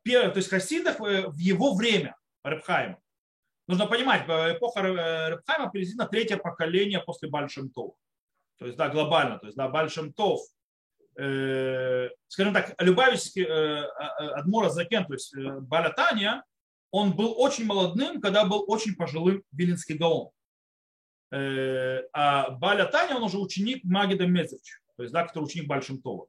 то 0.04 0.34
есть 0.36 0.50
хасидов 0.50 1.00
э, 1.00 1.28
в 1.30 1.38
его 1.38 1.76
время. 1.76 2.18
Рыбхайма. 2.44 3.00
Нужно 3.68 3.88
понимать, 3.88 4.24
эпоха 4.24 4.82
Рыбхайма 4.82 5.70
приблизительно 5.72 6.08
третье 6.08 6.36
поколение 6.36 7.00
после 7.00 7.30
Бальшемтов. 7.30 7.96
То 8.60 8.66
есть, 8.66 8.78
да, 8.78 8.90
глобально. 8.90 9.40
То 9.40 9.46
есть, 9.46 9.56
да, 9.56 9.70
Бальшемтов, 9.70 10.42
э, 11.18 12.10
скажем 12.28 12.54
так, 12.54 12.76
Любавичский 12.80 13.44
э, 13.44 13.86
Адмура 14.36 14.70
Закен, 14.70 15.06
то 15.06 15.14
есть 15.14 15.36
э, 15.36 15.60
Балятания, 15.60 16.44
он 16.92 17.16
был 17.16 17.34
очень 17.38 17.66
молодым, 17.66 18.22
когда 18.22 18.46
был 18.46 18.66
очень 18.68 18.96
пожилым 18.96 19.44
Вилинский 19.52 19.98
Гаон. 19.98 20.30
Э, 21.32 22.04
а 22.14 22.52
Баля 22.52 22.86
Таня, 22.86 23.16
он 23.16 23.24
уже 23.24 23.40
ученик 23.40 23.84
Магида 23.84 24.28
Мезович, 24.28 24.80
то 24.96 25.04
есть, 25.04 25.14
да, 25.14 25.26
который 25.26 25.46
ученик 25.46 25.68
Бальшемтова. 25.68 26.28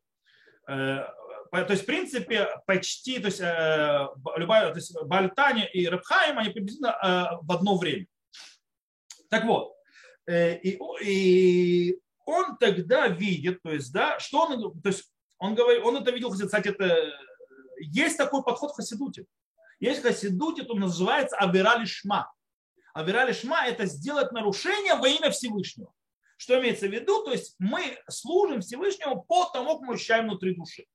Э, 0.68 1.04
то 1.50 1.70
есть, 1.70 1.82
в 1.82 1.86
принципе, 1.86 2.48
почти, 2.66 3.18
то 3.18 3.26
есть, 3.26 3.40
э, 3.40 4.08
любая, 4.36 4.70
то 4.70 4.76
есть, 4.76 4.96
Бальтани 5.04 5.68
и 5.72 5.86
Рабхаим, 5.86 6.38
они 6.38 6.50
приблизительно 6.50 6.96
э, 7.02 7.36
в 7.42 7.52
одно 7.52 7.76
время. 7.76 8.06
Так 9.28 9.44
вот, 9.44 9.74
э, 10.26 10.58
и, 10.60 10.78
и 11.02 11.98
он 12.24 12.56
тогда 12.56 13.08
видит, 13.08 13.62
то 13.62 13.72
есть, 13.72 13.92
да, 13.92 14.18
что 14.18 14.42
он, 14.42 14.80
то 14.80 14.88
есть, 14.88 15.12
он 15.38 15.54
говорит, 15.54 15.82
он 15.84 15.96
это 15.96 16.10
видел, 16.10 16.30
кстати, 16.30 16.68
это, 16.68 17.12
есть 17.78 18.16
такой 18.16 18.42
подход 18.42 18.72
в 18.72 18.76
Хасидуте. 18.76 19.26
Есть 19.80 20.02
Хасидуте, 20.02 20.62
то 20.64 20.74
называется 20.74 21.36
Авирали 21.36 21.84
Шма. 21.84 22.32
Авирали 22.94 23.32
Шма– 23.32 23.66
это 23.66 23.86
сделать 23.86 24.32
нарушение 24.32 24.94
во 24.94 25.08
имя 25.08 25.30
Всевышнего. 25.30 25.92
Что 26.36 26.60
имеется 26.60 26.86
в 26.86 26.92
виду? 26.92 27.24
То 27.24 27.32
есть 27.32 27.54
мы 27.58 27.98
служим 28.08 28.60
Всевышнему 28.60 29.22
по 29.22 29.46
тому, 29.52 29.78
как 29.78 29.88
мы 29.88 29.94
ощущаем 29.94 30.28
внутри 30.28 30.54
души. 30.54 30.86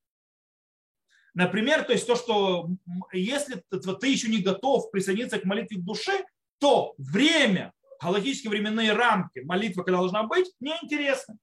Например, 1.33 1.83
то 1.83 1.93
есть 1.93 2.07
то, 2.07 2.15
что 2.15 2.69
если 3.13 3.63
ты 3.99 4.07
еще 4.07 4.29
не 4.29 4.41
готов 4.41 4.91
присоединиться 4.91 5.39
к 5.39 5.45
молитве 5.45 5.77
к 5.77 5.83
душе, 5.83 6.25
то 6.57 6.95
время, 6.97 7.73
галактические 8.01 8.51
временные 8.51 8.93
рамки 8.93 9.39
молитвы, 9.39 9.83
когда 9.83 9.99
должна 9.99 10.23
быть, 10.23 10.51
неинтересны. 10.59 11.37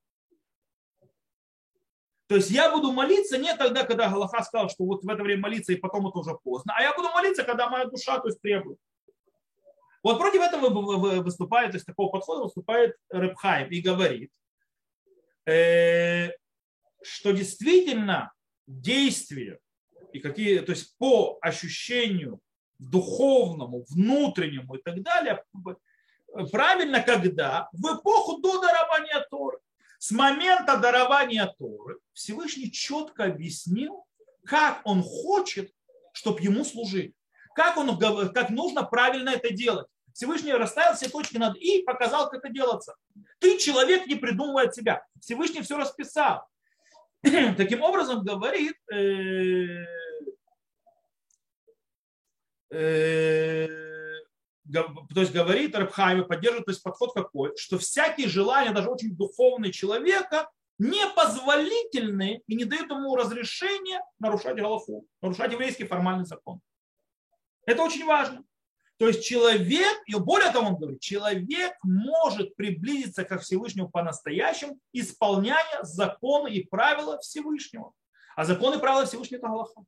То 2.28 2.36
есть 2.36 2.50
я 2.50 2.70
буду 2.72 2.92
молиться 2.92 3.38
не 3.38 3.54
тогда, 3.54 3.84
когда 3.84 4.10
Галаха 4.10 4.42
сказал, 4.42 4.68
что 4.68 4.84
вот 4.84 5.04
в 5.04 5.08
это 5.08 5.22
время 5.22 5.42
молиться, 5.42 5.72
и 5.72 5.76
потом 5.76 6.08
это 6.08 6.18
уже 6.18 6.36
поздно, 6.42 6.75
а 6.76 6.82
я 6.82 6.94
буду 6.94 7.08
молиться, 7.10 7.44
когда 7.44 7.68
моя 7.68 7.84
душа 7.84 8.18
то 8.18 8.28
есть, 8.28 8.40
требует. 8.40 8.78
Вот 10.02 10.18
против 10.18 10.40
этого 10.40 10.68
выступает, 11.22 11.70
то 11.70 11.76
есть 11.76 11.86
такого 11.86 12.10
подхода 12.10 12.44
выступает 12.44 12.96
Рыбхайм 13.10 13.70
и 13.70 13.80
говорит, 13.80 14.30
э, 15.46 16.30
что 17.02 17.32
действительно 17.32 18.32
действие 18.66 19.60
и 20.12 20.18
какие, 20.18 20.60
то 20.60 20.72
есть 20.72 20.96
по 20.98 21.38
ощущению 21.40 22.40
духовному, 22.78 23.84
внутреннему 23.88 24.76
и 24.76 24.82
так 24.82 25.00
далее, 25.02 25.44
правильно, 26.50 27.02
когда 27.02 27.69
в 27.73 27.97
эпоху 27.97 28.38
до 28.40 28.61
дарования 28.61 29.26
Торы. 29.31 29.59
С 29.99 30.11
момента 30.11 30.76
дарования 30.76 31.47
Торы 31.59 31.99
Всевышний 32.12 32.71
четко 32.71 33.25
объяснил, 33.25 34.05
как 34.45 34.81
он 34.85 35.02
хочет, 35.02 35.73
чтобы 36.12 36.40
ему 36.40 36.64
служили. 36.64 37.14
Как, 37.55 37.76
он, 37.76 37.99
как 38.33 38.50
нужно 38.50 38.83
правильно 38.83 39.31
это 39.31 39.52
делать. 39.52 39.87
Всевышний 40.12 40.52
расставил 40.52 40.95
все 40.95 41.09
точки 41.09 41.37
над 41.37 41.57
«и» 41.57 41.81
и 41.81 41.83
показал, 41.85 42.31
как 42.31 42.43
это 42.43 42.52
делаться. 42.52 42.95
Ты, 43.38 43.59
человек, 43.59 44.07
не 44.07 44.14
придумывает 44.14 44.75
себя. 44.75 45.05
Всевышний 45.21 45.61
все 45.61 45.76
расписал. 45.76 46.47
Таким 47.23 47.83
образом, 47.83 48.25
говорит, 48.25 48.76
э, 48.90 49.85
э, 52.71 53.95
то 54.73 55.20
есть 55.20 55.32
говорит 55.32 55.76
Рабхайм 55.76 56.26
поддерживает 56.26 56.66
то 56.66 56.70
есть 56.70 56.82
подход 56.82 57.14
какой, 57.14 57.56
что 57.56 57.78
всякие 57.78 58.28
желания, 58.28 58.73
даже 58.73 58.88
очень 58.88 59.14
духовные 59.14 59.73
человека, 59.73 60.49
непозволительны 60.78 62.42
и 62.46 62.54
не 62.54 62.64
дают 62.64 62.90
ему 62.90 63.16
разрешения 63.16 64.02
нарушать 64.18 64.56
Галаху, 64.56 65.06
нарушать 65.23 65.52
еврейский 65.52 65.85
формальный 65.85 66.26
закон. 66.26 66.61
Это 67.64 67.82
очень 67.82 68.04
важно. 68.04 68.44
То 68.99 69.08
есть 69.08 69.25
человек, 69.25 70.02
и 70.06 70.14
более 70.14 70.50
того 70.52 70.68
он 70.68 70.76
говорит, 70.76 71.00
человек 71.00 71.75
может 71.82 72.56
приблизиться 72.56 73.25
к 73.25 73.38
Всевышнему 73.40 73.90
по-настоящему, 73.90 74.78
исполняя 74.92 75.82
законы 75.82 76.49
и 76.49 76.66
правила 76.66 77.18
Всевышнего. 77.18 77.92
А 78.37 78.44
законы 78.44 78.76
и 78.76 78.80
правила 78.80 79.04
Всевышнего– 79.04 79.38
это 79.40 79.49
Галаха. 79.49 79.85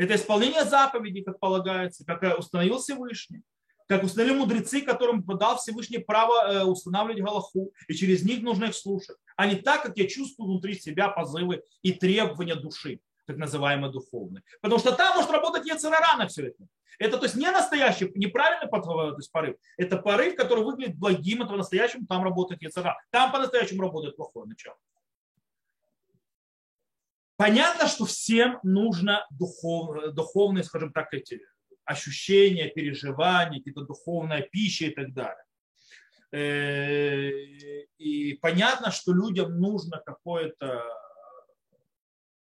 Это 0.00 0.14
исполнение 0.14 0.64
заповедей, 0.64 1.22
как 1.22 1.38
полагается, 1.38 2.06
как 2.06 2.38
установил 2.38 2.78
Всевышний, 2.78 3.42
как 3.86 4.02
установили 4.02 4.38
мудрецы, 4.38 4.80
которым 4.80 5.22
дал 5.22 5.58
Всевышний 5.58 5.98
право 5.98 6.50
э, 6.50 6.64
устанавливать 6.64 7.22
Галаху, 7.22 7.70
и 7.86 7.92
через 7.92 8.22
них 8.22 8.40
нужно 8.40 8.64
их 8.64 8.74
слушать, 8.74 9.18
а 9.36 9.46
не 9.46 9.56
так, 9.56 9.82
как 9.82 9.98
я 9.98 10.08
чувствую 10.08 10.48
внутри 10.48 10.80
себя 10.80 11.10
позывы 11.10 11.64
и 11.82 11.92
требования 11.92 12.54
души, 12.54 13.00
так 13.26 13.36
называемые 13.36 13.92
духовные. 13.92 14.42
Потому 14.62 14.80
что 14.80 14.92
там 14.92 15.16
может 15.16 15.30
работать 15.30 15.66
Ецерара 15.66 16.16
на 16.16 16.28
все 16.28 16.46
это. 16.46 16.64
Это 16.98 17.18
то 17.18 17.24
есть 17.24 17.36
не 17.36 17.50
настоящий, 17.50 18.10
неправильный 18.14 18.70
то 18.70 19.16
есть 19.18 19.30
порыв. 19.30 19.56
Это 19.76 19.98
порыв, 19.98 20.34
который 20.34 20.64
выглядит 20.64 20.96
благим, 20.96 21.42
это 21.42 21.50
по-настоящему 21.50 22.06
там 22.06 22.24
работает 22.24 22.62
Ецера. 22.62 22.96
Там 23.10 23.32
по-настоящему 23.32 23.82
работает 23.82 24.16
плохое 24.16 24.46
начало. 24.46 24.78
Понятно, 27.40 27.88
что 27.88 28.04
всем 28.04 28.60
нужно 28.62 29.26
духов, 29.30 30.12
духовные, 30.12 30.62
скажем 30.62 30.92
так, 30.92 31.14
эти 31.14 31.40
ощущения, 31.86 32.68
переживания, 32.68 33.60
какие-то 33.60 33.86
духовная 33.86 34.42
пища 34.42 34.84
и 34.84 34.90
так 34.90 35.14
далее. 35.14 35.42
Э, 36.32 37.30
и 37.96 38.34
понятно, 38.34 38.90
что 38.90 39.14
людям 39.14 39.58
нужно 39.58 40.02
какое-то, 40.04 40.84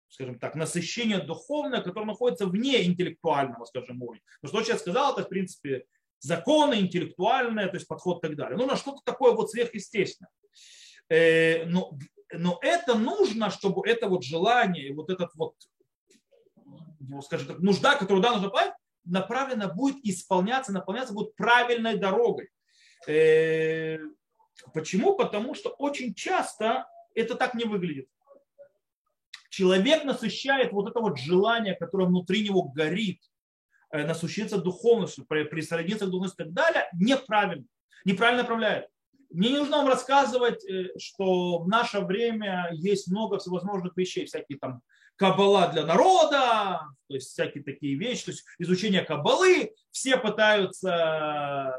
скажем 0.06 0.38
так, 0.38 0.54
насыщение 0.54 1.18
духовное, 1.18 1.82
которое 1.82 2.06
находится 2.06 2.46
вне 2.46 2.84
интеллектуального, 2.84 3.64
скажем, 3.64 4.00
уровня. 4.00 4.22
Но 4.40 4.48
что 4.48 4.60
я 4.60 4.78
сказал, 4.78 5.14
это, 5.14 5.24
в 5.24 5.28
принципе, 5.28 5.84
законы, 6.20 6.74
интеллектуальное, 6.74 7.66
то 7.66 7.74
есть 7.74 7.88
подход 7.88 8.18
и 8.18 8.28
так 8.28 8.36
далее. 8.36 8.56
Нужно 8.56 8.76
что-то 8.76 9.00
такое 9.04 9.32
вот 9.32 9.50
сверхъестественное. 9.50 10.30
Э, 11.08 11.64
но 11.64 11.98
но 12.32 12.58
это 12.62 12.94
нужно, 12.96 13.50
чтобы 13.50 13.88
это 13.88 14.08
вот 14.08 14.24
желание, 14.24 14.94
вот 14.94 15.10
этот 15.10 15.34
вот, 15.34 15.54
ну, 17.00 17.22
скажем 17.22 17.48
так, 17.48 17.58
нужда, 17.60 17.96
которую 17.96 18.22
да, 18.22 18.32
нужно 18.32 18.50
понять, 18.50 18.74
направлена 19.04 19.68
будет 19.68 20.04
исполняться, 20.04 20.72
наполняться 20.72 21.14
будет 21.14 21.36
правильной 21.36 21.96
дорогой. 21.96 22.50
Э, 23.06 23.98
почему? 24.74 25.16
Потому 25.16 25.54
что 25.54 25.70
очень 25.70 26.14
часто 26.14 26.86
это 27.14 27.36
так 27.36 27.54
не 27.54 27.64
выглядит. 27.64 28.08
Человек 29.48 30.04
насыщает 30.04 30.72
вот 30.72 30.90
это 30.90 31.00
вот 31.00 31.18
желание, 31.18 31.74
которое 31.74 32.08
внутри 32.08 32.44
него 32.44 32.64
горит, 32.64 33.22
э, 33.90 34.04
насущиться 34.04 34.58
духовностью, 34.58 35.24
присоединиться 35.24 36.06
к 36.06 36.10
духовности 36.10 36.42
и 36.42 36.44
так 36.44 36.52
далее, 36.52 36.88
неправильно, 36.92 37.66
неправильно 38.04 38.42
направляет. 38.42 38.90
Мне 39.30 39.50
не 39.50 39.58
нужно 39.58 39.78
вам 39.78 39.88
рассказывать, 39.88 40.64
э, 40.64 40.98
что 40.98 41.58
в 41.58 41.68
наше 41.68 42.00
время 42.00 42.68
есть 42.72 43.08
много 43.08 43.38
всевозможных 43.38 43.96
вещей, 43.96 44.26
всякие 44.26 44.58
там 44.58 44.82
кабала 45.16 45.68
для 45.68 45.84
народа, 45.84 46.82
то 47.08 47.14
есть 47.14 47.30
всякие 47.30 47.64
такие 47.64 47.96
вещи, 47.96 48.26
то 48.26 48.30
есть 48.32 48.44
изучение 48.58 49.02
кабалы. 49.02 49.72
Все 49.90 50.16
пытаются, 50.16 51.74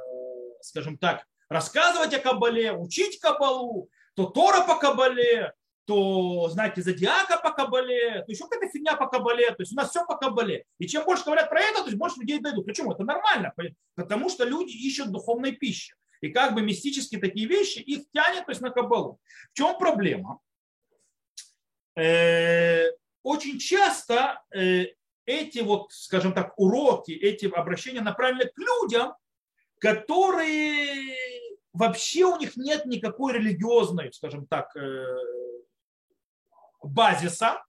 скажем 0.61 0.97
так, 0.97 1.23
рассказывать 1.49 2.13
о 2.13 2.19
кабале, 2.19 2.73
учить 2.73 3.19
кабалу, 3.19 3.89
то 4.15 4.25
Тора 4.25 4.65
по 4.65 4.79
кабале, 4.79 5.53
то 5.85 6.49
знаете, 6.49 6.81
зодиака 6.81 7.37
по 7.37 7.51
кабале, 7.51 8.23
то 8.23 8.31
еще 8.31 8.43
какая-то 8.43 8.69
фигня 8.69 8.95
по 8.95 9.07
кабале, 9.07 9.49
то 9.51 9.61
есть 9.61 9.71
у 9.71 9.75
нас 9.75 9.89
все 9.89 10.05
по 10.05 10.17
кабале. 10.17 10.65
И 10.79 10.87
чем 10.87 11.05
больше 11.05 11.23
говорят 11.23 11.49
про 11.49 11.61
это, 11.61 11.79
то 11.79 11.85
есть 11.85 11.97
больше 11.97 12.19
людей 12.19 12.39
дойдут. 12.39 12.65
Почему? 12.65 12.91
Это 12.91 13.03
нормально, 13.03 13.53
потому 13.95 14.29
что 14.29 14.43
люди 14.43 14.71
ищут 14.71 15.11
духовной 15.11 15.53
пищи. 15.53 15.93
И 16.21 16.29
как 16.29 16.53
бы 16.53 16.61
мистические 16.61 17.21
такие 17.21 17.47
вещи 17.47 17.79
их 17.79 18.09
тянет 18.11 18.45
то 18.45 18.51
есть 18.51 18.61
на 18.61 18.69
кабалу. 18.69 19.19
В 19.51 19.57
чем 19.57 19.77
проблема? 19.77 20.39
Э, 21.95 22.85
очень 23.23 23.59
часто 23.59 24.41
э, 24.53 24.87
эти 25.25 25.59
вот, 25.59 25.91
скажем 25.91 26.33
так, 26.33 26.57
уроки, 26.57 27.11
эти 27.11 27.45
обращения 27.45 28.01
направлены 28.01 28.49
к 28.49 28.57
людям, 28.57 29.15
которые 29.79 31.15
вообще 31.73 32.25
у 32.25 32.37
них 32.37 32.55
нет 32.55 32.85
никакой 32.85 33.33
религиозной, 33.33 34.11
скажем 34.13 34.47
так, 34.47 34.75
э, 34.75 35.05
базиса, 36.81 37.63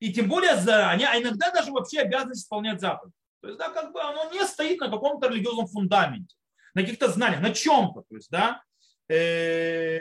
и 0.00 0.12
тем 0.12 0.28
более 0.28 0.56
заранее, 0.56 1.08
а 1.08 1.20
иногда 1.20 1.50
даже 1.50 1.72
вообще 1.72 2.00
обязанность 2.00 2.42
исполнять 2.42 2.80
заповедь. 2.80 3.14
То 3.40 3.48
есть, 3.48 3.58
да, 3.58 3.68
как 3.68 3.92
бы 3.92 4.00
оно 4.00 4.30
не 4.32 4.44
стоит 4.46 4.80
на 4.80 4.88
каком-то 4.88 5.28
религиозном 5.28 5.66
фундаменте 5.66 6.37
на 6.74 6.82
каких-то 6.82 7.08
знаниях, 7.08 7.40
на 7.40 7.52
чем-то, 7.52 8.02
то 8.08 8.16
есть, 8.16 8.30
да, 8.30 8.62
э, 9.08 9.98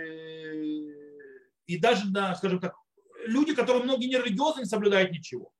и 1.65 1.77
даже, 1.79 2.09
да, 2.09 2.35
скажем 2.35 2.59
так, 2.59 2.75
люди, 3.25 3.53
которые 3.53 3.83
многие 3.83 4.07
не 4.07 4.15
не 4.59 4.65
соблюдают 4.65 5.11
ничего. 5.11 5.51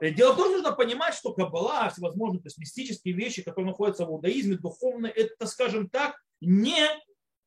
Э, 0.00 0.10
дело 0.10 0.32
в 0.32 0.36
том, 0.36 0.46
что 0.46 0.56
нужно 0.56 0.72
понимать, 0.72 1.14
что 1.14 1.32
Каббала, 1.32 1.88
всевозможные 1.90 2.40
то 2.40 2.46
есть 2.46 2.58
мистические 2.58 3.14
вещи, 3.14 3.42
которые 3.42 3.70
находятся 3.70 4.04
в 4.04 4.10
иудаизме, 4.10 4.56
духовные, 4.56 5.12
это, 5.12 5.46
скажем 5.46 5.88
так, 5.88 6.16
не 6.40 6.88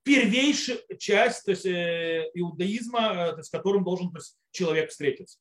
первейшая 0.03 0.79
часть 0.99 1.45
то 1.45 1.51
есть, 1.51 1.65
э, 1.65 2.29
иудаизма, 2.33 3.35
с 3.41 3.49
которым 3.49 3.83
должен 3.83 4.11
то 4.11 4.19
есть, 4.19 4.37
человек 4.51 4.89
встретиться. 4.89 5.39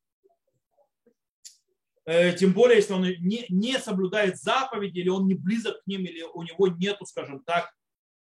Э, 2.06 2.32
тем 2.32 2.52
более, 2.52 2.76
если 2.76 2.92
он 2.92 3.02
не, 3.02 3.46
не 3.48 3.78
соблюдает 3.78 4.38
заповеди, 4.38 4.98
или 4.98 5.08
он 5.08 5.26
не 5.26 5.34
близок 5.34 5.82
к 5.82 5.86
ним, 5.86 6.02
или 6.02 6.22
у 6.22 6.42
него 6.42 6.68
нет, 6.68 6.98
скажем 7.04 7.42
так, 7.44 7.72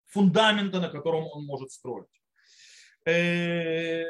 фундамента, 0.05 0.79
на 0.79 0.89
котором 0.89 1.25
он 1.25 1.45
может 1.45 1.71
строить. 1.71 2.07
Э, 3.05 4.03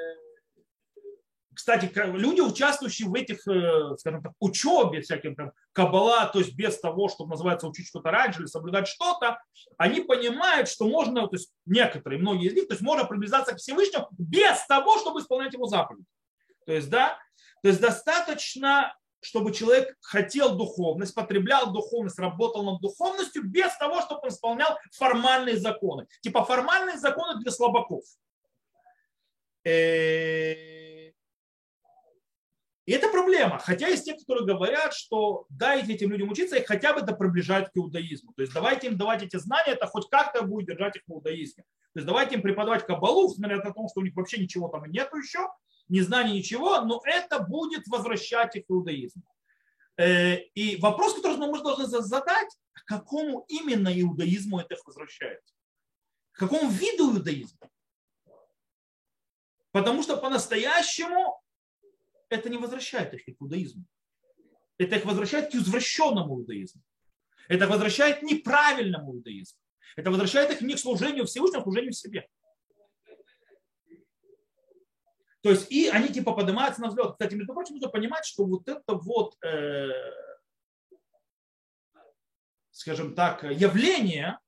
кстати, 1.53 1.91
люди, 1.95 2.41
участвующие 2.41 3.07
в 3.07 3.13
этих, 3.13 3.47
э, 3.47 3.95
скажем 3.97 4.21
так, 4.21 4.33
учебе, 4.39 5.01
всяким 5.01 5.35
там 5.35 5.51
кабала, 5.71 6.25
то 6.25 6.39
есть 6.39 6.55
без 6.55 6.79
того, 6.79 7.09
чтобы 7.09 7.31
называется 7.31 7.67
учить 7.67 7.87
что-то 7.87 8.11
раньше 8.11 8.41
или 8.41 8.47
соблюдать 8.47 8.87
что-то, 8.87 9.39
они 9.77 10.01
понимают, 10.01 10.67
что 10.67 10.87
можно, 10.87 11.27
то 11.27 11.35
есть 11.35 11.51
некоторые, 11.65 12.19
многие 12.19 12.47
из 12.47 12.53
них, 12.53 12.67
то 12.67 12.73
есть 12.73 12.81
можно 12.81 13.05
приближаться 13.05 13.53
к 13.53 13.57
Всевышнему 13.57 14.07
без 14.17 14.65
того, 14.67 14.97
чтобы 14.99 15.19
исполнять 15.19 15.53
его 15.53 15.67
заповедь. 15.67 16.05
То 16.65 16.73
есть, 16.73 16.89
да, 16.89 17.19
то 17.61 17.69
есть 17.69 17.79
достаточно 17.79 18.95
чтобы 19.23 19.53
человек 19.53 19.95
хотел 20.01 20.55
духовность, 20.55 21.15
потреблял 21.15 21.71
духовность, 21.71 22.19
работал 22.19 22.63
над 22.63 22.81
духовностью 22.81 23.43
без 23.43 23.75
того, 23.77 24.01
чтобы 24.01 24.21
он 24.23 24.29
исполнял 24.29 24.77
формальные 24.91 25.57
законы. 25.57 26.07
Типа 26.21 26.43
формальные 26.45 26.97
законы 26.97 27.39
для 27.39 27.51
слабаков. 27.51 28.03
Э, 29.65 31.11
И 32.85 32.91
это 32.91 33.07
проблема. 33.09 33.59
Хотя 33.59 33.87
есть 33.87 34.05
те, 34.05 34.13
которые 34.13 34.45
говорят, 34.45 34.93
что 34.93 35.45
дайте 35.49 35.93
этим 35.93 36.11
людям 36.11 36.29
учиться, 36.29 36.57
и 36.57 36.65
хотя 36.65 36.93
бы 36.93 36.99
это 36.99 37.13
приближает 37.13 37.69
к 37.69 37.77
иудаизму. 37.77 38.33
То 38.35 38.41
есть 38.41 38.53
давайте 38.53 38.87
им 38.87 38.97
давать 38.97 39.23
эти 39.23 39.37
знания, 39.37 39.71
это 39.71 39.87
хоть 39.87 40.09
как-то 40.09 40.43
будет 40.43 40.67
держать 40.67 40.97
их 40.97 41.03
в 41.07 41.11
иудаизме. 41.13 41.63
То 41.93 41.99
есть 41.99 42.07
давайте 42.07 42.35
им 42.35 42.41
преподавать 42.41 42.85
кабалу, 42.85 43.29
несмотря 43.29 43.57
на 43.57 43.71
то, 43.71 43.87
что 43.87 44.01
у 44.01 44.03
них 44.03 44.15
вообще 44.15 44.41
ничего 44.41 44.67
там 44.67 44.83
нету 44.91 45.15
еще, 45.15 45.47
ни 45.89 45.99
знаний, 45.99 46.33
ничего, 46.33 46.81
но 46.81 47.01
это 47.05 47.39
будет 47.39 47.87
возвращать 47.87 48.55
их 48.55 48.65
в 48.67 48.71
иудаизм. 48.71 49.23
Э, 49.97 50.37
и 50.55 50.77
вопрос, 50.77 51.15
который 51.15 51.37
мы 51.37 51.61
должны 51.61 51.85
задать, 51.85 52.57
к 52.71 52.85
какому 52.85 53.45
именно 53.47 53.89
иудаизму 54.01 54.59
это 54.59 54.75
их 54.75 54.85
возвращает? 54.85 55.41
К 56.31 56.39
какому 56.39 56.69
виду 56.69 57.15
иудаизма? 57.15 57.69
Потому 59.71 60.03
что 60.03 60.17
по-настоящему 60.17 61.41
это 62.29 62.49
не 62.49 62.57
возвращает 62.57 63.13
их 63.13 63.25
к 63.25 63.41
иудаизму. 63.41 63.85
Это 64.77 64.95
их 64.95 65.05
возвращает 65.05 65.51
к 65.51 65.55
извращенному 65.55 66.39
иудаизму. 66.39 66.81
Это 67.47 67.67
возвращает 67.67 68.19
к 68.19 68.23
неправильному 68.23 69.15
иудаизму. 69.15 69.59
Это 69.95 70.09
возвращает 70.09 70.51
их 70.51 70.61
не 70.61 70.75
к 70.75 70.79
служению 70.79 71.25
Всевышнему, 71.25 71.59
а 71.59 71.61
к 71.61 71.65
служению 71.65 71.93
себе. 71.93 72.27
То 75.43 75.49
есть 75.49 75.69
и 75.71 75.89
они 75.89 76.07
типа 76.07 76.31
поднимаются 76.31 76.81
на 76.81 76.87
взлет. 76.87 77.11
Кстати, 77.11 77.35
между 77.35 77.53
прочим, 77.53 77.75
нужно 77.75 77.89
понимать, 77.89 78.25
что 78.25 78.45
вот 78.45 78.67
это 78.67 78.95
вот, 78.95 79.35
э, 79.43 79.89
скажем 82.71 83.13
так, 83.13 83.43
явление, 83.43 84.39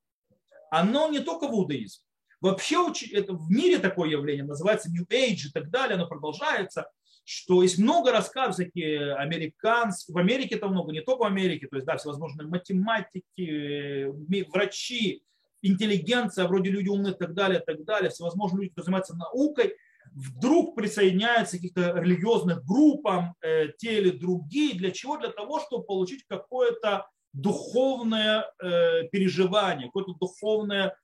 оно 0.72 1.10
не 1.10 1.20
только 1.20 1.48
в 1.48 1.52
иудаизме. 1.52 2.06
Вообще 2.40 2.92
это, 3.12 3.34
в 3.34 3.52
мире 3.52 3.80
такое 3.80 4.10
явление 4.10 4.46
называется 4.46 4.90
New 4.90 5.06
Age 5.06 5.48
и 5.48 5.52
так 5.52 5.70
далее, 5.70 5.96
оно 5.96 6.08
продолжается 6.08 6.90
что 7.28 7.64
есть 7.64 7.80
много 7.80 8.12
рассказов, 8.12 8.54
всякие 8.54 9.16
американские, 9.16 10.14
в 10.14 10.18
Америке 10.20 10.56
это 10.56 10.68
много, 10.68 10.92
не 10.92 11.02
только 11.02 11.24
в 11.24 11.26
Америке, 11.26 11.68
то 11.68 11.76
есть, 11.76 11.88
да, 11.88 11.98
всевозможные 11.98 12.48
математики, 12.48 14.06
врачи, 14.52 15.24
интеллигенция, 15.64 16.48
вроде 16.48 16.70
люди 16.70 16.88
умные 16.88 17.14
и 17.14 17.18
так 17.18 17.34
далее, 17.34 17.60
и 17.60 17.66
так 17.66 17.84
далее, 17.84 18.12
всевозможные 18.12 18.62
люди, 18.62 18.70
которые 18.70 18.86
занимаются 18.86 19.16
наукой, 19.16 19.76
вдруг 20.16 20.76
присоединяются 20.76 21.58
к 21.58 21.62
каких-то 21.62 22.00
религиозных 22.00 22.66
группам, 22.66 23.36
э, 23.42 23.68
те 23.78 24.00
или 24.00 24.10
другие. 24.10 24.76
Для 24.76 24.92
чего? 24.92 25.18
Для 25.18 25.30
того, 25.30 25.60
чтобы 25.60 25.86
получить 25.86 26.26
какое-то 26.28 27.08
духовное 27.34 28.52
э, 28.60 29.04
переживание, 29.12 29.88
какое-то 29.88 30.14
духовное 30.14 30.96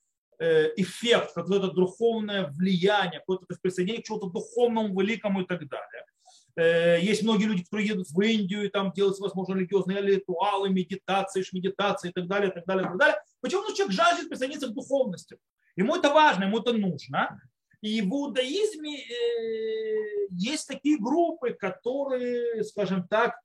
Э, 0.42 0.74
эффект, 0.76 1.36
какое-то 1.36 1.68
духовное 1.72 2.48
влияние, 2.48 3.20
какое-то 3.20 3.46
присоединение 3.62 4.02
к 4.02 4.08
чему-то 4.08 4.26
духовному, 4.26 5.00
великому 5.00 5.42
и 5.42 5.46
так 5.46 5.62
далее. 5.68 7.00
Есть 7.00 7.22
многие 7.22 7.46
люди, 7.46 7.64
которые 7.64 7.90
едут 7.90 8.08
в 8.10 8.20
Индию 8.20 8.66
и 8.66 8.70
там 8.70 8.92
делают, 8.92 9.20
возможно, 9.20 9.54
религиозные 9.54 10.02
ритуалы, 10.02 10.72
медитации, 10.72 11.46
медитации 11.54 12.10
и 12.10 12.12
так 12.12 12.28
далее, 12.28 12.50
и 12.50 12.54
так 12.54 12.66
далее, 12.66 12.86
и 12.86 12.88
так 12.88 12.98
далее. 12.98 13.18
Почему 13.40 13.62
ну, 13.62 13.76
человек 13.76 13.96
жаждет 13.96 14.30
присоединиться 14.30 14.68
к 14.68 14.74
духовности? 14.74 15.38
Ему 15.76 15.96
это 15.96 16.10
важно, 16.10 16.46
ему 16.46 16.58
это 16.58 16.74
нужно. 16.74 17.40
И 17.82 18.02
в 18.02 18.10
иудаизме 18.10 19.00
э, 19.00 20.28
есть 20.30 20.68
такие 20.68 21.00
группы, 21.00 21.52
которые, 21.54 22.64
скажем 22.64 23.08
так, 23.08 23.40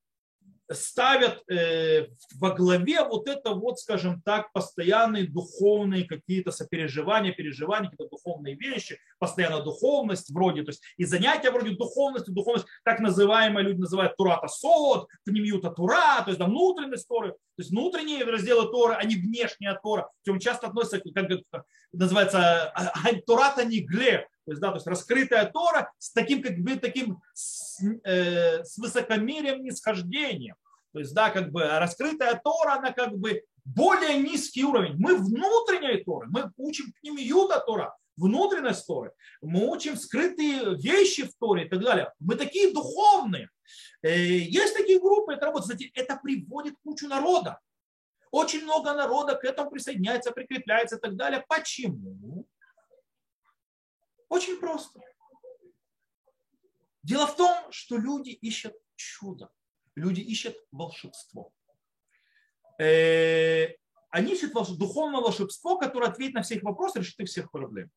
ставят 0.73 1.43
э, 1.51 2.09
во 2.41 2.51
главе 2.51 3.05
вот 3.05 3.29
это 3.29 3.53
вот, 3.53 3.79
скажем 3.79 4.21
так, 4.23 4.53
постоянные 4.53 5.27
духовные 5.27 6.05
какие-то 6.05 6.51
сопереживания, 6.51 7.33
переживания, 7.33 7.91
какие-то 7.91 8.11
духовные 8.11 8.57
вещи, 8.57 8.99
постоянная 9.19 9.63
духовность 9.63 10.31
вроде, 10.31 10.63
то 10.63 10.71
есть 10.71 10.83
и 10.97 11.05
занятия 11.05 11.51
вроде 11.51 11.77
духовности, 11.77 12.31
духовность, 12.31 12.67
так 12.85 13.01
называемые 13.01 13.65
люди 13.65 13.81
называют 13.81 14.17
Турата 14.17 14.49
Сод, 14.49 15.09
Пнемиюта 15.25 15.71
Тура, 15.71 16.23
то 16.25 16.29
есть 16.29 16.39
да, 16.39 16.47
внутренность 16.47 17.07
Торы, 17.09 17.31
то 17.31 17.39
есть 17.59 17.71
внутренние 17.71 18.25
разделы 18.25 18.71
Торы, 18.71 18.95
а 18.95 19.05
не 19.05 19.17
внешняя 19.17 19.79
Тора. 19.83 20.11
Причем 20.23 20.41
часто 20.41 20.67
относятся, 20.69 21.01
как 21.01 21.29
называется, 21.93 22.69
а, 22.71 22.93
а, 22.93 23.15
Турата 23.27 23.65
Нигле, 23.65 24.29
то 24.47 24.53
есть, 24.53 24.63
да, 24.63 24.69
то 24.69 24.77
есть 24.77 24.87
раскрытая 24.87 25.51
Тора 25.51 25.93
с 25.99 26.13
таким, 26.13 26.41
как 26.41 26.57
бы, 26.59 26.77
таким 26.77 27.21
с, 27.35 27.83
э, 28.05 28.63
с 28.63 28.79
высокомерием 28.79 29.65
нисхождением. 29.65 30.55
То 30.93 31.01
есть, 31.01 31.13
да, 31.15 31.31
как 31.31 31.51
бы 31.51 31.67
раскрытая 31.67 32.41
Тора, 32.43 32.75
она 32.75 32.93
как 32.93 33.17
бы 33.19 33.43
более 33.65 34.19
низкий 34.19 34.65
уровень. 34.65 34.95
Мы 34.99 35.17
внутренняя 35.17 36.03
Тора, 36.05 36.29
мы 36.31 36.53
учим 36.57 36.93
к 36.93 37.03
ним 37.03 37.17
Юда 37.17 37.59
Тора, 37.59 37.97
внутренность 38.17 38.87
Торы. 38.87 39.13
Мы 39.43 39.69
учим 39.69 39.97
скрытые 39.97 40.77
вещи 40.77 41.25
в 41.25 41.35
Торе 41.39 41.67
и 41.67 41.69
так 41.69 41.81
далее. 41.81 42.13
Мы 42.21 42.37
такие 42.37 42.73
духовные. 42.73 43.51
Э, 44.03 44.17
есть 44.17 44.77
такие 44.77 45.01
группы, 45.01 45.33
это 45.33 45.47
работает. 45.47 45.73
Кстати, 45.73 45.91
это 45.93 46.21
приводит 46.23 46.75
кучу 46.85 47.09
народа. 47.09 47.59
Очень 48.31 48.63
много 48.63 48.95
народа 48.95 49.35
к 49.35 49.45
этому 49.45 49.71
присоединяется, 49.71 50.31
прикрепляется 50.31 50.97
и 50.97 51.01
так 51.01 51.17
далее. 51.17 51.45
Почему? 51.49 52.47
Очень 54.29 54.59
просто. 54.59 55.01
Дело 57.03 57.27
в 57.27 57.37
том, 57.37 57.71
что 57.71 57.97
люди 57.97 58.31
ищут 58.31 58.75
чудо. 58.97 59.51
Люди 59.95 60.21
ищут 60.21 60.57
волшебство. 60.73 61.53
Э, 62.79 63.69
они 64.11 64.33
ищут 64.33 64.53
духовное 64.53 65.21
волшебство, 65.21 65.79
которое 65.79 66.11
ответит 66.11 66.35
на 66.35 66.43
все 66.43 66.57
их 66.57 66.63
вопросы, 66.63 66.99
решит 66.99 67.19
их 67.21 67.29
всех 67.29 67.51
проблем. 67.51 67.91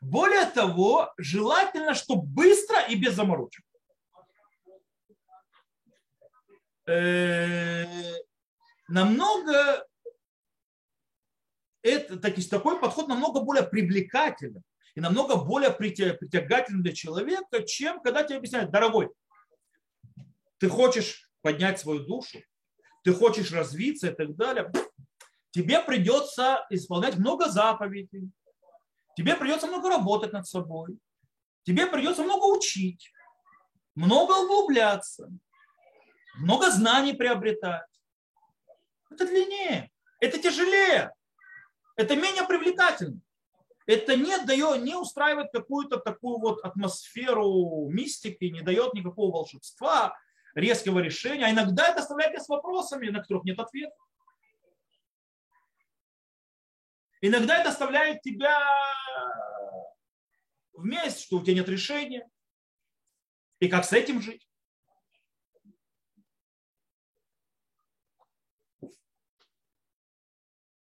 Более 0.00 0.46
того, 0.46 1.12
желательно, 1.16 1.94
чтобы 1.94 2.26
быстро 2.26 2.80
и 2.88 2.96
без 2.96 3.14
заморочек. 3.14 3.64
Э, 6.86 7.86
намного 8.88 9.86
это, 11.84 12.18
так, 12.18 12.34
такой 12.50 12.80
подход 12.80 13.08
намного 13.08 13.40
более 13.40 13.62
привлекательный 13.62 14.62
и 14.94 15.00
намного 15.00 15.36
более 15.36 15.70
притягательный 15.70 16.82
для 16.82 16.92
человека, 16.92 17.62
чем 17.62 18.00
когда 18.00 18.22
тебе 18.22 18.38
объясняют, 18.38 18.70
дорогой, 18.70 19.10
ты 20.58 20.68
хочешь 20.68 21.30
поднять 21.42 21.78
свою 21.78 22.00
душу, 22.00 22.38
ты 23.02 23.12
хочешь 23.12 23.52
развиться 23.52 24.10
и 24.10 24.14
так 24.14 24.34
далее, 24.34 24.72
тебе 25.50 25.80
придется 25.80 26.64
исполнять 26.70 27.16
много 27.18 27.50
заповедей, 27.50 28.30
тебе 29.14 29.36
придется 29.36 29.66
много 29.66 29.90
работать 29.90 30.32
над 30.32 30.48
собой, 30.48 30.98
тебе 31.64 31.86
придется 31.86 32.22
много 32.22 32.44
учить, 32.46 33.12
много 33.94 34.32
углубляться, 34.32 35.28
много 36.36 36.70
знаний 36.70 37.12
приобретать. 37.12 37.82
Это 39.10 39.26
длиннее, 39.26 39.90
это 40.20 40.38
тяжелее. 40.38 41.13
Это 41.96 42.16
менее 42.16 42.44
привлекательно. 42.44 43.20
Это 43.86 44.16
не 44.16 44.38
дает, 44.38 44.82
не 44.82 44.94
устраивает 44.94 45.52
какую-то 45.52 45.98
такую 45.98 46.38
вот 46.38 46.64
атмосферу 46.64 47.88
мистики, 47.90 48.44
не 48.44 48.62
дает 48.62 48.94
никакого 48.94 49.30
волшебства, 49.30 50.16
резкого 50.54 51.00
решения. 51.00 51.46
А 51.46 51.50
иногда 51.50 51.88
это 51.88 52.00
оставляет 52.00 52.40
с 52.42 52.48
вопросами, 52.48 53.10
на 53.10 53.20
которых 53.20 53.44
нет 53.44 53.58
ответа. 53.58 53.94
Иногда 57.20 57.58
это 57.58 57.70
оставляет 57.70 58.22
тебя 58.22 58.58
вместе, 60.72 61.22
что 61.22 61.38
у 61.38 61.42
тебя 61.42 61.54
нет 61.54 61.68
решения. 61.68 62.28
И 63.60 63.68
как 63.68 63.84
с 63.84 63.92
этим 63.92 64.20
жить? 64.20 64.48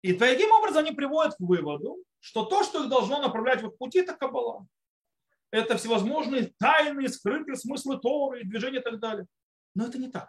И 0.03 0.13
таким 0.13 0.51
образом 0.53 0.85
они 0.85 0.93
приводят 0.93 1.35
к 1.35 1.41
выводу, 1.41 1.97
что 2.21 2.45
то, 2.45 2.63
что 2.63 2.85
их 2.85 2.91
должно 2.91 3.21
направлять 3.21 3.63
в 3.63 3.69
их 3.69 3.77
пути, 3.77 4.01
это 4.01 4.15
кабала. 4.15 4.67
Это 5.51 5.77
всевозможные 5.77 6.53
тайные, 6.59 7.09
скрытые 7.09 7.57
смыслы 7.57 7.99
Торы, 7.99 8.45
движения 8.45 8.81
и 8.81 8.83
так 8.83 9.01
далее. 9.01 9.27
Но 9.75 9.87
это 9.87 9.99
не 9.99 10.09
так. 10.09 10.29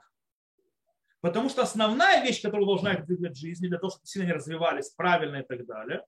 Потому 1.22 1.50
что 1.50 1.62
основная 1.62 2.24
вещь, 2.24 2.42
которая 2.42 2.66
должна 2.66 2.94
их 2.94 3.06
двигать 3.06 3.36
в 3.36 3.40
жизни, 3.40 3.68
для 3.68 3.78
того, 3.78 3.92
чтобы 3.92 4.06
сильно 4.06 4.26
они 4.26 4.34
развивались 4.34 4.90
правильно 4.92 5.38
и 5.38 5.46
так 5.46 5.66
далее, 5.66 6.06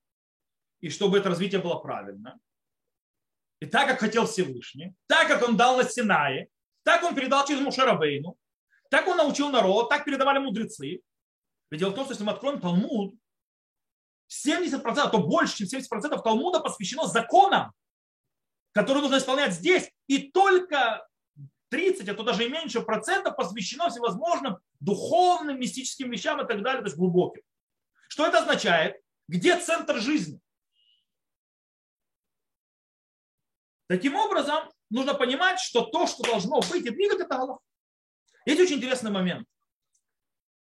и 0.80 0.89
чтобы 0.89 1.17
это 1.17 1.30
развитие 1.30 1.62
было 1.62 1.76
правильно, 1.76 2.39
и 3.60 3.65
так, 3.65 3.88
как 3.88 4.00
хотел 4.00 4.26
Всевышний, 4.26 4.95
так, 5.08 5.28
как 5.28 5.47
он 5.47 5.56
дал 5.56 5.78
на 5.78 5.84
Синае, 5.84 6.47
так 6.84 7.04
он 7.04 7.13
передал 7.13 7.45
через 7.45 7.62
Мушарабейну, 7.62 8.38
так 8.89 9.08
он 9.08 9.17
научил 9.17 9.50
народ, 9.50 9.89
так 9.89 10.04
передавали 10.06 10.39
мудрецы. 10.39 11.02
Ведь 11.69 11.80
дело 11.80 11.91
в 11.91 11.95
том, 11.95 12.06
что 12.06 12.13
если 12.13 12.24
мы 12.24 12.32
откроем 12.32 12.60
Талмуд, 12.60 13.15
70%, 14.32 14.82
а 15.00 15.10
то 15.10 15.20
больше, 15.20 15.65
чем 15.65 15.80
70% 15.80 16.22
Талмуда 16.24 16.60
посвящено 16.62 17.06
законам, 17.06 17.72
которые 18.72 19.02
нужно 19.02 19.17
исполнять 19.17 19.54
здесь. 19.54 19.91
И 20.08 20.32
только 20.32 21.08
30, 21.70 22.08
а 22.10 22.13
то 22.13 22.24
даже 22.24 22.46
и 22.46 22.50
меньше 22.50 22.82
процентов 22.82 23.36
посвящено 23.36 23.89
всевозможным 23.89 24.58
духовным, 24.80 25.60
мистическим 25.60 26.10
вещам 26.10 26.41
и 26.41 26.48
так 26.48 26.63
далее, 26.63 26.82
то 26.82 26.88
есть 26.88 26.98
глубоким. 26.98 27.41
Что 28.08 28.26
это 28.26 28.39
означает? 28.39 29.02
Где 29.28 29.60
центр 29.60 30.00
жизни? 30.00 30.39
Таким 33.88 34.15
образом, 34.15 34.70
нужно 34.89 35.13
понимать, 35.13 35.60
что 35.60 35.82
то, 35.82 36.08
что 36.08 36.24
должно 36.24 36.62
быть 36.62 36.86
и 36.86 36.89
двигать, 36.89 37.20
это 37.20 37.36
Аллах. 37.36 37.60
Есть 38.46 38.62
очень 38.62 38.78
интересный 38.78 39.12
момент. 39.12 39.48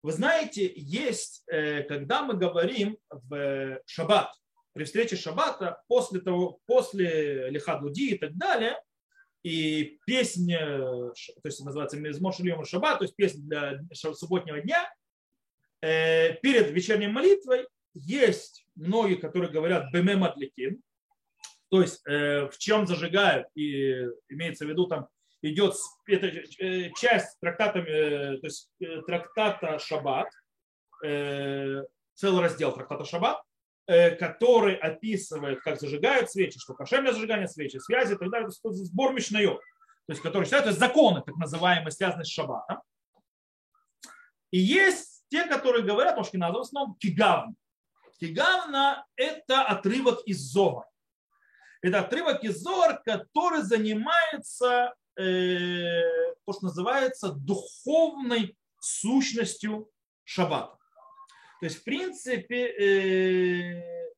Вы 0.04 0.12
знаете, 0.14 0.72
есть, 0.76 1.44
э, 1.48 1.84
когда 1.84 2.24
мы 2.24 2.34
говорим 2.36 2.98
в 3.10 3.80
шаббат, 3.86 4.32
при 4.74 4.86
встрече 4.86 5.16
шаббата, 5.16 5.84
после, 5.88 6.22
того, 6.22 6.60
после 6.66 7.50
Лихадуди 7.50 8.14
и 8.14 8.18
так 8.18 8.36
далее, 8.36 8.78
и 9.44 10.00
песня, 10.06 10.60
то 10.60 11.14
есть 11.46 11.64
называется 11.64 11.98
Мизмор 11.98 12.34
Шильем 12.34 12.64
Шаббат, 12.64 13.00
то 13.00 13.06
есть 13.06 13.16
песня 13.16 13.42
для 13.44 14.14
субботнего 14.14 14.60
дня, 14.62 14.92
э, 15.82 16.34
перед 16.36 16.72
вечерней 16.72 17.08
молитвой 17.08 17.68
есть 17.94 18.66
многие, 18.76 19.16
которые 19.16 19.52
говорят 19.52 19.92
«бемем 19.92 20.24
атликин», 20.24 20.82
то 21.70 21.82
есть 21.82 22.02
э, 22.08 22.48
в 22.48 22.58
чем 22.58 22.88
зажигают, 22.88 23.48
и 23.56 24.06
имеется 24.30 24.66
в 24.66 24.70
виду 24.70 24.88
там 24.88 25.08
идет 25.42 25.76
это 26.08 26.28
э, 26.28 26.92
часть 26.92 27.40
трактата, 27.40 27.80
э, 27.80 28.38
то 28.38 28.48
есть 28.48 28.70
э, 28.80 29.02
трактата 29.02 29.80
Шаббат, 29.80 30.30
целый 31.02 32.42
раздел 32.42 32.72
трактата 32.74 33.06
Шаббат, 33.06 33.42
который 33.88 34.76
описывает, 34.76 35.62
как 35.62 35.80
зажигают 35.80 36.30
свечи, 36.30 36.60
что 36.60 36.76
кошерное 36.76 37.12
зажигание 37.12 37.48
свечи, 37.48 37.78
связи 37.78 38.14
и 38.14 38.18
так 38.18 38.30
далее, 38.30 38.48
то 38.62 38.70
есть 38.70 38.86
сбор 38.86 39.12
мишнает, 39.12 39.58
то 39.58 40.14
есть 40.14 40.22
который 40.22 40.46
считают, 40.46 40.66
то 40.66 40.70
есть 40.70 40.80
законы, 40.80 41.24
так 41.26 41.36
называемые, 41.38 41.92
связанные 41.92 42.26
с 42.26 42.30
шаббатом. 42.30 42.84
И 44.52 44.60
есть 44.60 45.24
те, 45.30 45.46
которые 45.46 45.84
говорят, 45.84 46.12
потому 46.12 46.26
что 46.26 46.38
надо 46.38 46.60
в 46.60 46.62
основном 46.62 46.96
кигавна. 47.00 47.56
Кигавна– 48.20 49.04
это 49.16 49.64
отрывок 49.64 50.22
из 50.28 50.38
Зора. 50.38 50.86
Это 51.82 52.02
отрывок 52.02 52.44
из 52.44 52.62
Зор, 52.62 53.02
который 53.04 53.64
занимается 53.64 54.94
э, 55.18 56.02
то, 56.46 56.54
что 56.54 56.66
называется 56.66 57.32
духовной 57.32 58.58
сущностью 58.80 59.90
шаббата. 60.24 60.78
То 61.60 61.66
есть, 61.66 61.78
в 61.78 61.84
принципе, 61.84 62.68
э, 62.68 64.12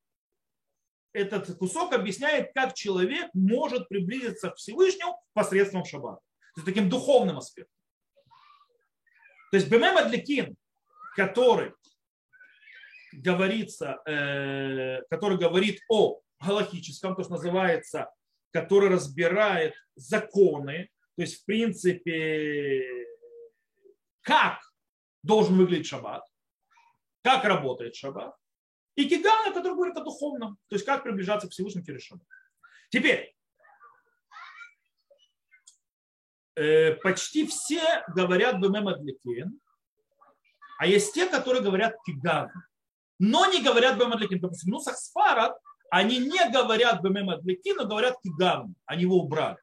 этот 1.13 1.57
кусок 1.57 1.93
объясняет, 1.93 2.51
как 2.53 2.73
человек 2.73 3.29
может 3.33 3.89
приблизиться 3.89 4.49
к 4.49 4.55
Всевышнему 4.55 5.21
посредством 5.33 5.85
шаббата. 5.85 6.21
То 6.55 6.61
есть, 6.61 6.65
таким 6.65 6.89
духовным 6.89 7.37
аспектом. 7.37 7.75
То 9.51 9.57
есть, 9.57 9.69
Бемем 9.69 9.97
Адликин, 9.97 10.55
который 11.15 11.73
говорится, 13.11 14.01
э, 14.05 15.01
который 15.09 15.37
говорит 15.37 15.81
о 15.89 16.21
галахическом, 16.39 17.15
то, 17.15 17.23
что 17.23 17.33
называется 17.33 18.09
который 18.53 18.89
разбирает 18.89 19.73
законы, 19.95 20.89
то 21.15 21.21
есть, 21.23 21.41
в 21.41 21.45
принципе, 21.45 22.83
как 24.21 24.61
должен 25.23 25.57
выглядеть 25.57 25.87
шаббат, 25.87 26.23
как 27.23 27.43
работает 27.43 27.95
шаббат, 27.95 28.35
и 28.95 29.09
кигана, 29.09 29.53
который 29.53 29.73
говорит 29.73 29.97
о 29.97 30.03
духовном, 30.03 30.57
то 30.67 30.75
есть 30.75 30.85
как 30.85 31.03
приближаться 31.03 31.47
к 31.47 31.51
Всевышнему 31.51 31.85
через 31.85 32.03
шаббат. 32.03 32.27
Теперь, 32.89 33.35
э, 36.55 36.93
почти 36.95 37.47
все 37.47 38.03
говорят 38.09 38.59
бмм 38.59 38.87
адликин, 38.87 39.59
а 40.77 40.85
есть 40.85 41.13
те, 41.13 41.27
которые 41.27 41.63
говорят 41.63 41.95
киган, 42.05 42.51
но 43.17 43.47
не 43.47 43.63
говорят 43.63 43.97
бмм 43.97 44.13
адликин. 44.13 44.39
Допустим, 44.39 44.71
ну, 44.71 44.79
сахсфарат 44.79 45.57
они 45.93 46.17
не 46.17 46.49
говорят 46.49 47.03
БММ 47.03 47.29
Адлеки, 47.29 47.71
но 47.77 47.85
говорят 47.85 48.15
Кигам, 48.23 48.73
они 48.87 49.03
его 49.03 49.17
убрали. 49.17 49.57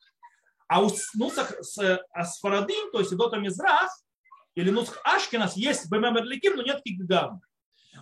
А 0.69 0.81
у 0.81 0.89
Нусах 1.15 1.53
с 1.61 2.01
Асфарадим, 2.13 2.93
то 2.93 3.01
есть 3.01 3.13
Идота 3.13 3.39
Мизрах, 3.39 3.91
или 4.55 4.71
Нусах 4.71 5.01
Ашкинас, 5.03 5.57
есть 5.57 5.91
БММ 5.91 6.19
Адлеким, 6.19 6.55
но 6.55 6.63
нет 6.63 6.83
Кигам. 6.85 7.41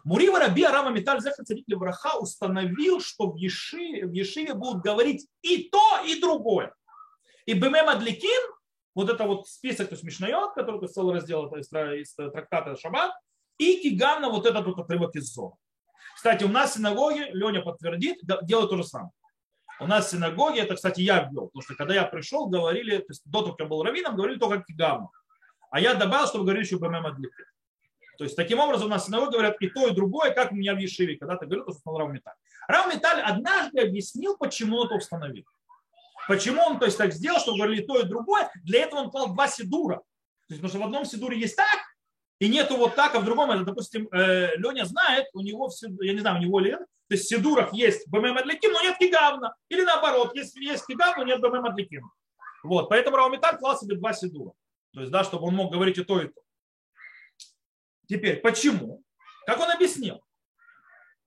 Мурива 0.04 0.40
Раби 0.40 0.62
Арама 0.62 0.90
Металь 0.90 1.22
Зехар 1.22 1.46
Царик 1.46 1.64
Левраха 1.68 2.18
установил, 2.18 3.00
что 3.00 3.30
в 3.30 3.36
Ешиве, 3.36 4.06
в 4.06 4.12
Ешиве 4.12 4.52
будут 4.52 4.82
говорить 4.82 5.26
и 5.40 5.70
то, 5.70 6.02
и 6.04 6.20
другое. 6.20 6.74
И 7.46 7.54
БММ 7.54 7.88
Адликин, 7.88 8.52
вот 8.94 9.08
это 9.08 9.24
вот 9.24 9.48
список, 9.48 9.88
то 9.88 9.94
есть 9.94 10.04
Мишнайот, 10.04 10.52
который 10.52 10.80
то 10.80 10.86
целый 10.86 11.14
раздел 11.14 11.46
из, 11.54 11.72
из 11.72 12.14
трактата 12.14 12.76
Шаббат, 12.76 13.10
и 13.56 13.80
Кигамна, 13.80 14.28
вот 14.28 14.44
этот 14.44 14.66
вот 14.66 14.78
отрывок 14.78 15.16
из 15.16 15.32
Зора. 15.32 15.56
Кстати, 16.18 16.42
у 16.42 16.48
нас 16.48 16.72
в 16.72 16.74
синагоге, 16.74 17.30
Леня 17.30 17.62
подтвердит, 17.62 18.18
делают 18.42 18.70
то 18.70 18.76
же 18.76 18.82
самое. 18.82 19.12
У 19.78 19.86
нас 19.86 20.08
в 20.08 20.10
синагоге, 20.10 20.62
это, 20.62 20.74
кстати, 20.74 21.00
я 21.00 21.20
ввел, 21.20 21.46
потому 21.46 21.62
что 21.62 21.76
когда 21.76 21.94
я 21.94 22.02
пришел, 22.02 22.48
говорили, 22.48 22.98
то 22.98 23.10
есть 23.10 23.22
до 23.24 23.42
того, 23.42 23.52
как 23.52 23.60
я 23.60 23.66
был 23.66 23.84
раввином, 23.84 24.16
говорили 24.16 24.36
только 24.36 24.64
кигаму. 24.64 25.12
А 25.70 25.78
я 25.78 25.94
добавил, 25.94 26.26
чтобы 26.26 26.42
говорили 26.42 26.64
еще 26.64 26.78
БММ 26.78 27.06
Адлипе. 27.06 27.44
То 28.18 28.24
есть 28.24 28.34
таким 28.34 28.58
образом 28.58 28.88
у 28.88 28.90
нас 28.90 29.04
в 29.04 29.06
синагоге 29.06 29.30
говорят 29.30 29.58
и 29.60 29.68
то, 29.68 29.86
и 29.86 29.94
другое, 29.94 30.32
как 30.32 30.50
у 30.50 30.56
меня 30.56 30.74
в 30.74 30.78
Ешиве, 30.78 31.16
когда 31.16 31.36
ты 31.36 31.46
говорил, 31.46 31.62
что 31.66 31.70
установил 31.70 32.08
Равметаль. 32.08 32.34
Равметаль 32.66 33.20
однажды 33.20 33.80
объяснил, 33.80 34.36
почему 34.36 34.78
он 34.78 34.86
это 34.86 34.96
установил. 34.96 35.44
Почему 36.26 36.60
он 36.62 36.80
то 36.80 36.86
есть, 36.86 36.98
так 36.98 37.12
сделал, 37.12 37.38
чтобы 37.38 37.58
говорили 37.58 37.86
то 37.86 38.00
и 38.00 38.02
другое. 38.02 38.50
Для 38.64 38.82
этого 38.82 39.02
он 39.02 39.10
клал 39.12 39.34
два 39.34 39.46
сидура. 39.46 39.98
То 40.48 40.54
есть, 40.54 40.62
потому 40.62 40.68
что 40.70 40.78
в 40.80 40.84
одном 40.84 41.04
сидуре 41.04 41.38
есть 41.38 41.54
так, 41.54 41.78
и 42.40 42.48
нету 42.48 42.76
вот 42.76 42.94
так, 42.94 43.14
а 43.14 43.20
в 43.20 43.24
другом, 43.24 43.50
это, 43.50 43.64
допустим, 43.64 44.08
э, 44.12 44.56
Леня 44.56 44.84
знает, 44.84 45.26
у 45.32 45.40
него, 45.40 45.70
я 46.00 46.12
не 46.12 46.20
знаю, 46.20 46.38
у 46.38 46.40
него 46.40 46.60
ли 46.60 46.70
это, 46.70 46.84
то 47.08 47.14
есть 47.14 47.24
в 47.24 47.28
Сидурах 47.28 47.72
есть 47.72 48.06
БМ 48.08 48.36
Адликим, 48.36 48.72
но 48.72 48.82
нет 48.82 48.96
Кигавна. 48.98 49.54
Или 49.70 49.82
наоборот, 49.82 50.34
если 50.34 50.62
есть 50.62 50.86
Кигавна, 50.86 51.24
нет 51.24 51.40
БМ 51.40 51.64
Адликим. 51.64 52.10
Вот, 52.62 52.88
поэтому 52.88 53.16
Раумитар 53.16 53.58
клал 53.58 53.78
себе 53.78 53.96
два 53.96 54.12
Сидура. 54.12 54.52
То 54.92 55.00
есть, 55.00 55.10
да, 55.10 55.24
чтобы 55.24 55.46
он 55.46 55.54
мог 55.54 55.72
говорить 55.72 55.98
и 55.98 56.04
то, 56.04 56.20
и 56.20 56.28
то. 56.28 56.40
Теперь, 58.08 58.40
почему? 58.40 59.02
Как 59.46 59.58
он 59.58 59.70
объяснил? 59.70 60.22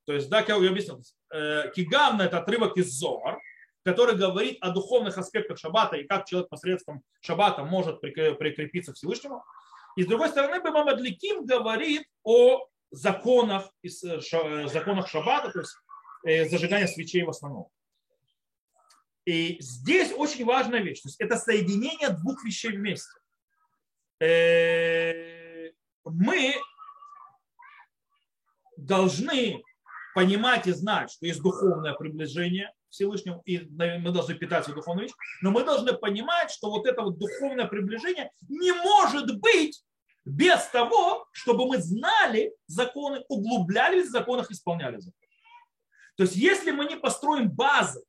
То 0.06 0.14
есть, 0.14 0.30
да, 0.30 0.44
как 0.44 0.62
я 0.62 0.70
объяснил. 0.70 1.02
Э, 1.34 1.72
Кигавна– 1.76 2.22
это 2.24 2.40
отрывок 2.40 2.78
из 2.78 2.92
Зор, 2.92 3.40
который 3.84 4.16
говорит 4.16 4.58
о 4.62 4.70
духовных 4.70 5.18
аспектах 5.18 5.58
шаббата 5.58 5.96
и 5.98 6.06
как 6.06 6.26
человек 6.26 6.50
посредством 6.50 7.02
шаббата 7.22 7.64
может 7.64 8.02
прикрепиться 8.02 8.94
к 8.94 8.96
Всевышнему. 8.96 9.44
И 9.96 10.04
с 10.04 10.08
другой 10.08 10.30
стороны, 10.30 10.62
Бимам 10.64 10.88
Адликим 10.88 11.46
говорит 11.46 12.04
о 12.24 12.68
законах, 12.92 13.72
э, 13.84 13.88
э, 13.88 14.68
законах 14.68 15.08
шаббата, 15.08 15.52
то 15.52 15.60
есть 15.60 15.76
э, 16.26 16.50
зажигания 16.50 16.88
свечей 16.88 17.24
в 17.24 17.30
основном. 17.30 17.68
И 19.26 19.58
здесь 19.62 20.14
очень 20.14 20.46
важная 20.46 20.82
вещь. 20.82 21.02
То 21.02 21.10
есть 21.10 21.20
это 21.20 21.38
соединение 21.38 22.10
двух 22.10 22.44
вещей 22.44 22.72
вместе. 22.72 23.12
Мы 26.04 26.56
должны 28.78 29.64
понимать 30.16 30.68
и 30.68 30.72
знать, 30.72 31.12
что 31.12 31.26
есть 31.26 31.42
духовное 31.42 31.94
приближение 31.94 32.74
Всевышнему, 32.92 33.42
и 33.46 33.60
мы 33.70 34.12
должны 34.12 34.36
питаться 34.36 34.74
духовной 34.74 35.04
вещью, 35.04 35.18
но 35.42 35.52
мы 35.52 35.64
должны 35.64 35.94
понимать, 35.94 36.52
что 36.52 36.70
вот 36.70 36.86
это 36.86 37.02
вот 37.02 37.18
духовное 37.18 37.66
приближение 37.66 38.32
не 38.48 38.72
может 38.74 39.40
быть 39.40 39.84
без 40.24 40.64
того, 40.68 41.28
чтобы 41.32 41.68
мы 41.68 41.80
знали 41.80 42.54
законы, 42.68 43.24
углублялись 43.28 44.08
в 44.08 44.12
законах, 44.12 44.52
исполняли 44.52 44.98
законы. 44.98 45.16
То 46.18 46.24
есть 46.24 46.36
если 46.36 46.72
мы 46.72 46.86
не 46.86 46.98
построим 46.98 47.50
базы, 47.50 48.04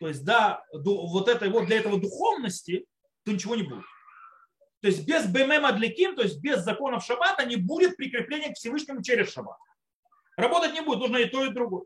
то 0.00 0.08
есть 0.08 0.24
да, 0.24 0.64
вот 0.72 1.28
этой 1.28 1.48
вот 1.48 1.66
для 1.66 1.78
этого 1.78 2.00
духовности, 2.00 2.86
то 3.24 3.32
ничего 3.32 3.54
не 3.54 3.62
будет. 3.62 3.84
То 4.80 4.88
есть 4.88 5.06
без 5.06 5.26
БММ 5.26 5.64
Адликим, 5.64 6.16
то 6.16 6.22
есть 6.22 6.40
без 6.40 6.62
законов 6.62 7.04
шаббата 7.04 7.44
не 7.44 7.56
будет 7.56 7.96
прикрепления 7.96 8.52
к 8.52 8.56
Всевышнему 8.56 9.02
через 9.02 9.32
шаббат. 9.32 9.56
Работать 10.36 10.74
не 10.74 10.80
будет, 10.80 11.00
нужно 11.00 11.16
и 11.16 11.26
то, 11.26 11.44
и 11.44 11.50
другое. 11.50 11.84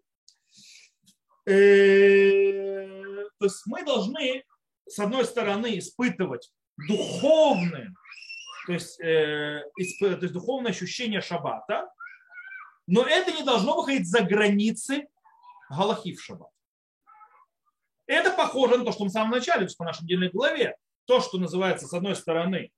Э, 1.47 3.25
то 3.39 3.47
есть 3.47 3.63
мы 3.67 3.85
должны, 3.85 4.45
с 4.87 4.99
одной 4.99 5.25
стороны, 5.25 5.79
испытывать 5.79 6.53
духовные, 6.89 7.95
то 8.67 8.73
есть, 8.73 9.01
э, 9.01 9.63
то 10.01 10.07
есть 10.07 10.33
духовное 10.33 10.71
ощущение 10.73 11.21
шаббата, 11.21 11.89
но 12.87 13.03
это 13.03 13.33
не 13.33 13.43
должно 13.43 13.77
выходить 13.77 14.09
за 14.09 14.23
границы 14.23 15.09
Галахи 15.71 16.15
в 16.15 16.23
шаббат. 16.23 16.51
Это 18.07 18.33
похоже 18.33 18.79
на 18.79 18.85
то, 18.85 18.93
что 18.93 19.05
мы 19.05 19.11
в 19.11 19.13
самом 19.13 19.31
начале, 19.31 19.69
по 19.79 19.85
нашей 19.85 20.03
недельной 20.03 20.31
главе, 20.31 20.77
то, 21.05 21.21
что 21.21 21.39
называется, 21.39 21.87
с 21.87 21.95
одной 21.95 22.17
стороны, 22.17 22.73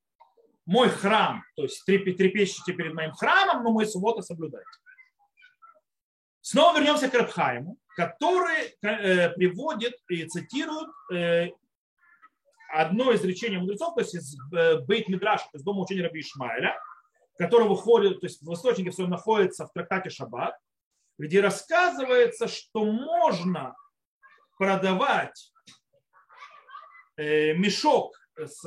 мой 0.67 0.91
храм, 0.91 1.43
то 1.57 1.63
есть 1.63 1.85
трепещите 1.85 2.73
перед 2.73 2.95
моим 2.95 3.13
храмом, 3.13 3.65
но 3.65 3.73
мой 3.73 3.87
суббота 3.87 4.23
соблюдайте. 4.23 4.69
Снова 6.43 6.77
вернемся 6.77 7.09
к 7.09 7.15
Рабхайму, 7.15 7.79
который 7.97 8.75
э, 8.83 9.31
приводит 9.31 9.95
и 10.09 10.25
цитирует 10.25 10.89
э, 11.13 11.51
одно 12.73 13.13
из 13.13 13.23
речений 13.25 13.59
мудрецов, 13.59 13.95
то 13.95 14.01
есть 14.01 14.15
из 14.15 14.37
э, 14.53 14.79
Бейт 14.79 15.09
Мидраша, 15.09 15.47
есть 15.53 15.65
дома 15.65 15.83
учения 15.83 16.03
Раби 16.03 16.21
Ишмаэля, 16.21 16.79
который 17.39 17.69
выходит, 17.69 18.21
то 18.21 18.27
есть 18.27 18.41
в 18.41 18.53
источнике 18.53 18.93
своем 18.93 19.11
находится 19.11 19.67
в 19.67 19.73
трактате 19.73 20.11
Шаббат, 20.11 20.55
где 21.19 21.41
рассказывается, 21.41 22.49
что 22.49 22.85
можно 22.85 23.75
продавать 24.59 25.53
мешок 27.17 28.17
с 28.37 28.63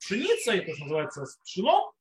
пшеницей, 0.00 0.60
то, 0.60 0.74
что 0.74 0.82
называется, 0.84 1.26
с 1.26 1.36
пшеном, 1.38 1.92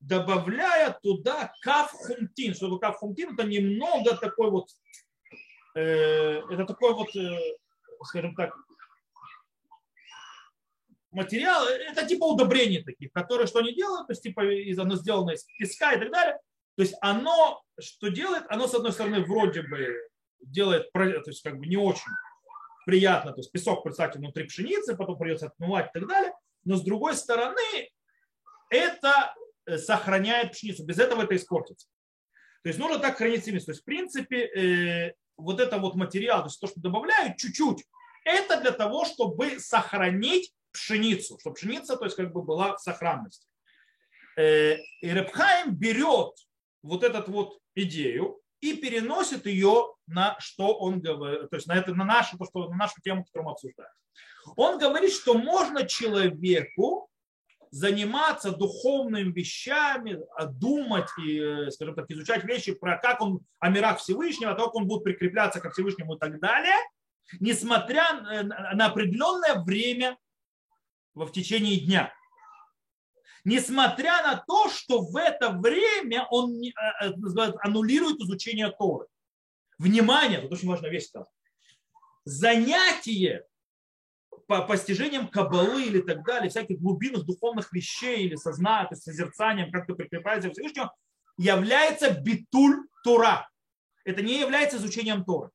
добавляя 0.00 0.98
туда 1.02 1.52
каф 1.62 1.90
хумтин. 1.90 2.54
Что 2.54 2.66
такое 2.66 2.90
каф 2.90 2.96
хумтин? 2.98 3.34
Это 3.34 3.44
немного 3.44 4.16
такой 4.16 4.50
вот, 4.50 4.68
это 5.78 6.64
такой 6.64 6.94
вот, 6.94 7.08
скажем 8.04 8.34
так, 8.34 8.54
материал, 11.10 11.66
это 11.66 12.06
типа 12.06 12.24
удобрений 12.24 12.82
таких, 12.82 13.12
которые 13.12 13.46
что 13.46 13.60
они 13.60 13.74
делают, 13.74 14.06
то 14.06 14.12
есть 14.12 14.22
типа 14.22 14.42
оно 14.82 14.96
сделано 14.96 15.32
из 15.32 15.44
песка 15.58 15.92
и 15.92 15.98
так 15.98 16.10
далее. 16.12 16.38
То 16.76 16.82
есть 16.82 16.94
оно, 17.00 17.62
что 17.80 18.08
делает, 18.08 18.44
оно 18.48 18.68
с 18.68 18.74
одной 18.74 18.92
стороны 18.92 19.24
вроде 19.24 19.62
бы 19.62 19.96
делает, 20.40 20.92
то 20.92 21.02
есть 21.26 21.42
как 21.42 21.58
бы 21.58 21.66
не 21.66 21.76
очень 21.76 22.12
приятно, 22.86 23.32
то 23.32 23.40
есть 23.40 23.50
песок, 23.50 23.82
представьте, 23.82 24.18
внутри 24.18 24.44
пшеницы, 24.44 24.96
потом 24.96 25.18
придется 25.18 25.46
отмывать 25.46 25.90
и 25.90 25.98
так 25.98 26.08
далее, 26.08 26.32
но 26.64 26.76
с 26.76 26.82
другой 26.82 27.16
стороны 27.16 27.90
это 28.70 29.34
э, 29.66 29.78
сохраняет 29.78 30.52
пшеницу, 30.52 30.84
без 30.84 30.98
этого 30.98 31.22
это 31.22 31.34
испортится. 31.36 31.88
То 32.62 32.68
есть 32.68 32.78
нужно 32.78 32.98
так 32.98 33.16
хранить 33.16 33.44
семенность. 33.44 33.66
То 33.66 33.72
есть 33.72 33.82
в 33.82 33.84
принципе 33.84 34.46
э, 34.46 35.14
вот 35.38 35.60
это 35.60 35.78
вот 35.78 35.94
материал, 35.94 36.40
то 36.40 36.48
есть 36.48 36.60
то, 36.60 36.66
что 36.66 36.80
добавляют 36.80 37.38
чуть-чуть, 37.38 37.84
это 38.24 38.60
для 38.60 38.72
того, 38.72 39.04
чтобы 39.04 39.58
сохранить 39.58 40.52
пшеницу, 40.72 41.38
чтобы 41.40 41.54
пшеница, 41.54 41.96
то 41.96 42.04
есть 42.04 42.16
как 42.16 42.32
бы 42.32 42.42
была 42.42 42.76
в 42.76 42.80
сохранности. 42.80 43.46
Э, 44.36 44.76
и 45.00 45.08
Репхайм 45.08 45.74
берет 45.74 46.34
вот 46.82 47.02
эту 47.02 47.30
вот 47.30 47.58
идею 47.74 48.40
и 48.60 48.74
переносит 48.74 49.46
ее 49.46 49.94
на 50.06 50.36
что 50.40 50.76
он 50.76 51.00
говорит, 51.00 51.50
то 51.50 51.56
есть 51.56 51.68
на, 51.68 51.76
это, 51.76 51.94
на, 51.94 52.04
нашу, 52.04 52.36
то, 52.38 52.44
что, 52.44 52.68
на 52.68 52.76
нашу 52.76 53.00
тему, 53.02 53.24
которую 53.24 53.46
мы 53.46 53.52
обсуждаем. 53.52 53.90
Он 54.56 54.78
говорит, 54.78 55.12
что 55.12 55.34
можно 55.34 55.86
человеку 55.86 57.07
заниматься 57.70 58.52
духовными 58.52 59.32
вещами, 59.32 60.20
а 60.36 60.46
думать 60.46 61.08
и, 61.18 61.38
э, 61.38 61.70
скажем 61.70 61.94
так, 61.94 62.10
изучать 62.10 62.44
вещи 62.44 62.72
про 62.74 62.98
как 62.98 63.20
он 63.20 63.40
о 63.58 63.70
мирах 63.70 63.98
Всевышнего, 64.00 64.54
то, 64.54 64.66
как 64.66 64.74
он 64.74 64.86
будет 64.86 65.04
прикрепляться 65.04 65.60
ко 65.60 65.70
Всевышнему 65.70 66.16
и 66.16 66.18
так 66.18 66.40
далее, 66.40 66.76
несмотря 67.40 68.20
на 68.44 68.86
определенное 68.86 69.62
время 69.62 70.16
в 71.14 71.30
течение 71.30 71.80
дня 71.80 72.12
несмотря 73.48 74.22
на 74.22 74.36
то, 74.46 74.68
что 74.68 75.00
в 75.00 75.16
это 75.16 75.50
время 75.50 76.26
он 76.30 76.62
э, 76.62 76.70
э, 77.00 77.52
аннулирует 77.60 78.20
изучение 78.20 78.70
Торы. 78.70 79.06
Внимание, 79.78 80.40
тут 80.40 80.52
очень 80.52 80.68
важная 80.68 80.90
вещь. 80.90 81.08
Занятие 82.24 83.46
по 84.48 84.62
постижением 84.62 85.28
кабалы 85.28 85.84
или 85.84 86.00
так 86.00 86.24
далее, 86.24 86.50
всяких 86.50 86.80
глубинных 86.80 87.24
духовных 87.24 87.72
вещей 87.72 88.26
или 88.26 88.34
сознания, 88.34 88.88
то 88.88 88.94
есть 88.94 89.04
созерцанием, 89.04 89.70
как-то 89.70 89.94
прикрепляется 89.94 90.48
к 90.48 90.54
Всевышнему, 90.54 90.90
является 91.36 92.10
битуль 92.10 92.88
Тора. 93.04 93.48
Это 94.04 94.22
не 94.22 94.40
является 94.40 94.78
изучением 94.78 95.24
Торы. 95.24 95.50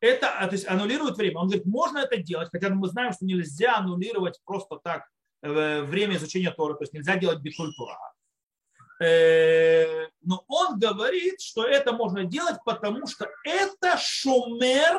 Это 0.00 0.30
а, 0.38 0.46
то 0.46 0.52
есть 0.52 0.68
аннулирует 0.68 1.16
время. 1.16 1.38
Он 1.38 1.48
говорит, 1.48 1.66
можно 1.66 1.98
это 1.98 2.16
делать, 2.18 2.50
хотя 2.52 2.68
мы 2.70 2.86
знаем, 2.88 3.12
что 3.12 3.24
нельзя 3.24 3.78
аннулировать 3.78 4.40
просто 4.44 4.76
так 4.76 5.04
Э, 5.42 5.82
время 5.82 6.16
изучения 6.16 6.52
Торы, 6.52 6.74
то 6.74 6.82
есть 6.82 6.92
нельзя 6.92 7.16
делать 7.16 7.40
битуль 7.40 7.74
Тора. 7.74 7.98
Э, 9.00 10.06
но 10.20 10.44
он 10.46 10.78
говорит, 10.78 11.40
что 11.40 11.64
это 11.64 11.92
можно 11.92 12.24
делать, 12.24 12.58
потому 12.64 13.08
что 13.08 13.28
это 13.44 13.96
шумер 13.98 14.96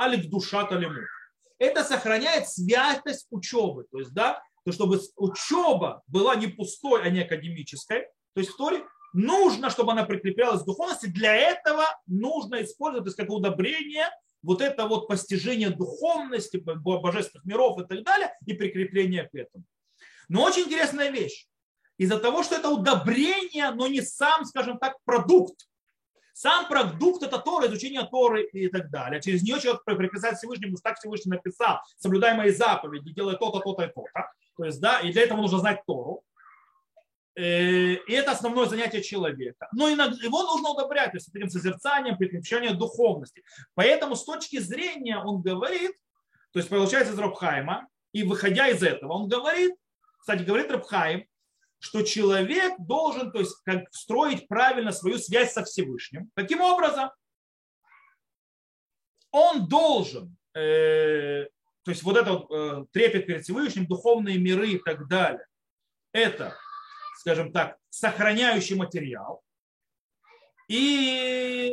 алик 0.00 0.28
душа 0.28 0.64
талиму. 0.64 0.98
Это 1.58 1.84
сохраняет 1.84 2.48
святость 2.48 3.26
учебы. 3.30 3.86
То 3.90 3.98
есть, 3.98 4.12
да, 4.12 4.42
то 4.64 4.72
чтобы 4.72 5.00
учеба 5.16 6.02
была 6.06 6.34
не 6.34 6.48
пустой, 6.48 7.02
а 7.02 7.08
не 7.08 7.20
академической. 7.20 8.08
То 8.34 8.40
есть 8.40 8.50
в 8.50 8.56
Торе 8.56 8.84
нужно, 9.12 9.70
чтобы 9.70 9.92
она 9.92 10.04
прикреплялась 10.04 10.62
к 10.62 10.66
духовности. 10.66 11.06
Для 11.06 11.34
этого 11.34 11.84
нужно 12.06 12.62
использовать 12.62 13.04
то 13.04 13.08
есть, 13.08 13.16
как 13.16 13.30
удобрение 13.30 14.08
вот 14.42 14.60
это 14.60 14.86
вот 14.86 15.08
постижение 15.08 15.70
духовности, 15.70 16.58
божественных 16.58 17.44
миров 17.46 17.80
и 17.80 17.86
так 17.86 18.04
далее, 18.04 18.32
и 18.46 18.52
прикрепление 18.52 19.24
к 19.24 19.34
этому. 19.34 19.64
Но 20.28 20.44
очень 20.44 20.62
интересная 20.62 21.10
вещь. 21.10 21.48
Из-за 21.98 22.18
того, 22.18 22.42
что 22.42 22.56
это 22.56 22.68
удобрение, 22.68 23.70
но 23.70 23.86
не 23.86 24.02
сам, 24.02 24.44
скажем 24.44 24.78
так, 24.78 24.96
продукт. 25.04 25.66
Сам 26.36 26.68
продукт 26.68 27.22
это 27.22 27.38
Тора, 27.38 27.66
изучение 27.66 28.06
Торы 28.06 28.42
и 28.42 28.68
так 28.68 28.90
далее. 28.90 29.22
Через 29.22 29.42
нее 29.42 29.58
человек 29.58 29.82
прикасается 29.84 30.40
Всевышнему, 30.40 30.76
так 30.76 30.98
Всевышний 30.98 31.30
написал, 31.30 31.78
соблюдай 31.96 32.36
мои 32.36 32.50
заповеди, 32.50 33.10
делай 33.14 33.38
то-то, 33.38 33.60
то-то 33.60 33.84
и 33.84 33.86
то-то. 33.86 34.30
То 34.58 34.64
есть, 34.66 34.78
да, 34.78 35.00
и 35.00 35.12
для 35.12 35.22
этого 35.22 35.40
нужно 35.40 35.60
знать 35.60 35.80
Тору. 35.86 36.22
Э, 37.36 37.94
и 37.94 38.12
это 38.12 38.32
основное 38.32 38.66
занятие 38.66 39.02
человека. 39.02 39.66
Но 39.72 39.90
иногда 39.90 40.22
его 40.22 40.42
нужно 40.42 40.72
удобрять, 40.72 41.12
то 41.12 41.16
есть 41.16 41.34
этим 41.34 41.48
созерцанием, 41.48 42.18
прикреплянием 42.18 42.76
духовности. 42.76 43.42
Поэтому 43.74 44.14
с 44.14 44.22
точки 44.22 44.58
зрения 44.58 45.16
он 45.16 45.40
говорит, 45.40 45.92
то 46.52 46.58
есть 46.58 46.68
получается 46.68 47.14
из 47.14 47.18
Робхайма, 47.18 47.88
и 48.12 48.24
выходя 48.24 48.68
из 48.68 48.82
этого, 48.82 49.14
он 49.14 49.28
говорит, 49.28 49.74
кстати, 50.18 50.42
говорит 50.42 50.70
Рабхаим, 50.70 51.26
что 51.78 52.02
человек 52.02 52.74
должен 52.78 53.32
то 53.32 53.40
есть, 53.40 53.56
как 53.64 53.92
строить 53.92 54.48
правильно 54.48 54.92
свою 54.92 55.18
связь 55.18 55.52
со 55.52 55.64
Всевышним. 55.64 56.30
Каким 56.34 56.60
образом? 56.60 57.10
Он 59.30 59.68
должен, 59.68 60.36
э, 60.54 61.44
то 61.82 61.90
есть 61.90 62.02
вот 62.02 62.16
это 62.16 62.46
э, 62.50 62.84
трепет 62.92 63.26
перед 63.26 63.42
Всевышним, 63.42 63.86
духовные 63.86 64.38
миры 64.38 64.70
и 64.70 64.78
так 64.78 65.06
далее, 65.08 65.46
это, 66.12 66.56
скажем 67.18 67.52
так, 67.52 67.76
сохраняющий 67.90 68.76
материал. 68.76 69.42
И 70.68 71.72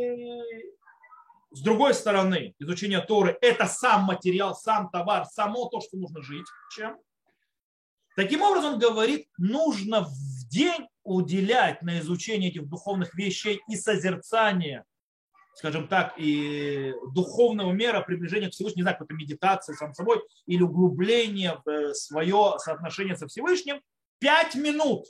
с 1.53 1.61
другой 1.61 1.93
стороны, 1.93 2.55
изучение 2.57 2.99
Торы– 2.99 3.37
это 3.41 3.67
сам 3.67 4.03
материал, 4.03 4.55
сам 4.55 4.89
товар, 4.89 5.25
само 5.25 5.69
то, 5.69 5.81
что 5.81 5.97
нужно 5.97 6.21
жить 6.23 6.47
чем. 6.75 6.97
Таким 8.15 8.41
образом, 8.41 8.73
он 8.73 8.79
говорит, 8.79 9.27
нужно 9.37 10.01
в 10.01 10.47
день 10.49 10.87
уделять 11.03 11.81
на 11.81 11.99
изучение 11.99 12.51
этих 12.51 12.67
духовных 12.67 13.15
вещей 13.15 13.59
и 13.67 13.75
созерцание, 13.75 14.85
скажем 15.55 15.87
так, 15.87 16.13
и 16.17 16.93
духовного 17.13 17.71
мера, 17.71 18.01
приближения 18.01 18.49
к 18.49 18.53
Всевышнему, 18.53 18.77
не 18.77 18.83
знаю, 18.83 18.97
какой-то 18.97 19.15
медитации 19.15 19.73
сам 19.73 19.93
собой, 19.93 20.21
или 20.45 20.61
углубление 20.61 21.59
в 21.65 21.69
э, 21.69 21.93
свое 21.93 22.55
соотношение 22.57 23.17
со 23.17 23.27
Всевышним, 23.27 23.81
пять 24.19 24.55
минут. 24.55 25.05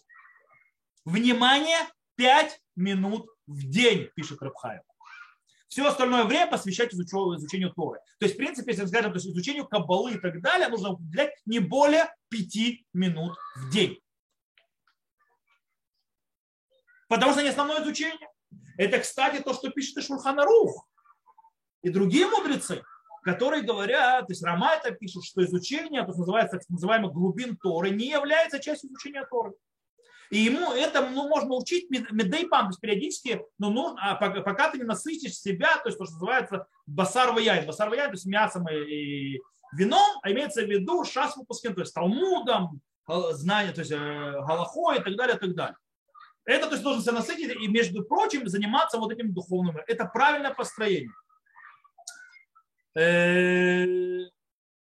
Внимание, 1.06 1.80
пять 2.16 2.62
минут 2.76 3.28
в 3.46 3.70
день, 3.70 4.10
пишет 4.16 4.42
Рабхаев. 4.42 4.84
Все 5.74 5.88
остальное 5.88 6.26
время 6.26 6.46
посвящать 6.46 6.94
изучению, 6.94 7.36
изучению 7.36 7.74
Торы. 7.74 8.00
То 8.20 8.28
есть, 8.28 8.36
в 8.36 8.38
принципе, 8.38 8.74
если 8.74 8.86
скажем, 8.86 9.12
то 9.12 9.18
есть 9.18 9.26
изучению 9.26 9.68
Кабалы 9.68 10.14
и 10.14 10.20
так 10.20 10.40
далее, 10.40 10.68
нужно 10.68 10.92
уделять 10.92 11.32
не 11.48 11.58
более 11.58 12.14
пяти 12.30 12.86
минут 12.94 13.36
в 13.56 13.72
день. 13.72 14.00
Потому 17.10 17.32
что 17.32 17.42
не 17.42 17.50
основное 17.50 17.82
изучение. 17.82 18.30
Это, 18.78 19.00
кстати, 19.00 19.42
то, 19.42 19.52
что 19.56 19.72
пишет 19.72 19.98
и 19.98 20.02
Шурханарух, 20.02 20.88
и 21.82 21.90
другие 21.90 22.28
мудрецы, 22.28 22.84
которые 23.24 23.64
говорят, 23.64 24.28
то 24.28 24.32
есть 24.32 24.44
Рама 24.44 24.74
это 24.76 24.92
пишет, 24.92 25.24
что 25.24 25.44
изучение, 25.44 26.04
то, 26.04 26.10
есть 26.10 26.20
называется, 26.20 26.60
так 26.60 26.70
называемых 26.70 27.14
глубин 27.14 27.58
Торы, 27.58 27.90
не 27.90 28.12
является 28.12 28.60
частью 28.60 28.92
изучения 28.92 29.26
Торы. 29.26 29.54
И 30.34 30.40
ему 30.40 30.74
это 30.74 31.08
ну, 31.08 31.30
можно 31.30 31.54
учить 31.54 31.92
медейпам, 31.92 32.62
то 32.62 32.70
есть 32.70 32.82
периодически, 32.82 33.46
но 33.60 33.70
ну, 33.70 33.96
а 34.00 34.16
пока 34.16 34.72
ты 34.72 34.80
не 34.80 34.84
насытишь 34.84 35.38
себя, 35.38 35.78
то 35.78 35.90
есть 35.90 36.00
то, 36.00 36.06
что 36.06 36.16
называется 36.16 36.66
басар 36.88 37.34
ваяйн. 37.34 37.68
Басар 37.68 37.88
ваяйн, 37.88 38.08
то 38.08 38.16
есть 38.16 38.26
мясом 38.26 38.68
и 38.68 39.40
вином, 39.78 40.20
а 40.24 40.32
имеется 40.32 40.64
в 40.64 40.68
виду 40.68 41.04
шас 41.04 41.38
выпускин, 41.38 41.76
то 41.76 41.82
есть 41.82 41.94
талмудом, 41.94 42.82
знание, 43.34 43.74
то 43.74 43.82
есть 43.82 43.92
э, 43.92 43.96
галахой 43.96 44.98
и 44.98 45.04
так 45.04 45.16
далее, 45.16 45.36
и 45.36 45.40
так 45.40 45.54
далее. 45.54 45.78
Это 46.46 46.66
то 46.66 46.72
есть 46.72 46.84
должен 46.84 47.04
себя 47.04 47.14
насытить 47.14 47.56
и, 47.56 47.68
между 47.68 48.04
прочим, 48.04 48.48
заниматься 48.48 48.98
вот 48.98 49.12
этим 49.12 49.36
духовным. 49.36 49.78
Это 49.86 50.06
правильное 50.06 50.52
построение. 50.56 51.14
Э, 52.96 53.86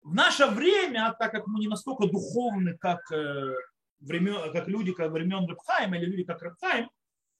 в 0.01 0.13
наше 0.13 0.47
время, 0.47 1.15
так 1.17 1.31
как 1.31 1.47
мы 1.47 1.59
не 1.59 1.69
настолько 1.69 2.07
духовны, 2.07 2.77
как 2.77 2.99
э, 3.13 3.53
времен, 3.99 4.51
как 4.51 4.67
люди 4.67 4.93
как 4.93 5.11
времен 5.11 5.47
Рабхайма 5.47 5.97
или 5.97 6.05
люди 6.05 6.23
как 6.23 6.41
Рабхайм, 6.41 6.89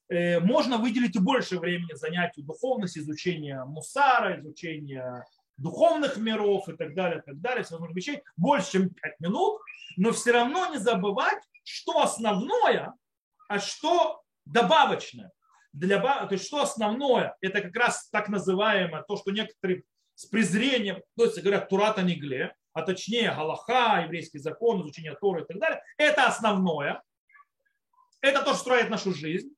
э, 0.10 0.40
можно 0.40 0.78
выделить 0.78 1.16
и 1.16 1.20
больше 1.20 1.60
времени 1.60 1.94
занятию 1.96 2.46
духовности, 2.46 3.00
изучения 3.00 3.64
мусара, 3.66 4.40
изучения 4.40 5.26
духовных 5.58 6.18
миров 6.18 6.70
и 6.70 6.74
так 6.76 6.96
далее, 6.96 7.20
и 7.20 7.22
так 7.22 7.40
далее, 7.40 7.64
всевозможных 7.64 7.98
вещей, 7.98 8.24
больше, 8.38 8.72
чем 8.72 8.90
5 8.90 9.20
минут, 9.20 9.62
но 9.98 10.12
все 10.12 10.32
равно 10.32 10.68
не 10.68 10.78
забывать, 10.78 11.44
что 11.64 12.02
основное, 12.02 12.94
а 13.48 13.60
что 13.60 14.22
добавочное. 14.46 15.32
Для, 15.72 16.00
то 16.00 16.30
есть 16.32 16.46
что 16.46 16.62
основное, 16.62 17.36
это 17.42 17.62
как 17.62 17.76
раз 17.76 18.10
так 18.10 18.30
называемое, 18.30 19.04
то, 19.04 19.18
что 19.18 19.32
некоторые 19.32 19.84
с 20.16 20.26
презрением, 20.26 21.02
то 21.16 21.26
есть 21.26 21.42
говорят 21.42 21.70
Турата 21.70 22.02
Негле, 22.02 22.56
а 22.80 22.82
точнее 22.82 23.34
Галаха, 23.36 24.02
еврейский 24.04 24.40
закон, 24.40 24.82
изучение 24.82 25.16
Торы 25.16 25.44
и 25.44 25.46
так 25.46 25.60
далее, 25.60 25.84
это 25.98 26.26
основное. 26.26 27.04
Это 28.22 28.42
то, 28.42 28.52
что 28.52 28.60
строит 28.60 28.90
нашу 28.90 29.14
жизнь. 29.14 29.54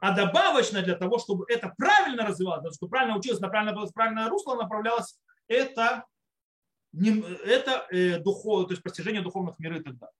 А 0.00 0.14
добавочно 0.14 0.82
для 0.82 0.94
того, 0.94 1.18
чтобы 1.18 1.46
это 1.48 1.74
правильно 1.76 2.26
развивалось, 2.26 2.74
чтобы 2.74 2.90
правильно 2.90 3.16
училось, 3.16 3.40
на 3.40 3.48
правильное, 3.48 3.86
правильное 3.94 4.28
русло 4.28 4.54
направлялось, 4.54 5.18
это, 5.48 6.04
это 6.94 7.86
э, 7.90 8.18
духов, 8.18 8.66
то 8.66 8.72
есть 8.72 8.82
постижение 8.82 9.22
духовных 9.22 9.58
миров 9.58 9.80
и 9.80 9.82
так 9.84 9.96
далее. 9.96 10.14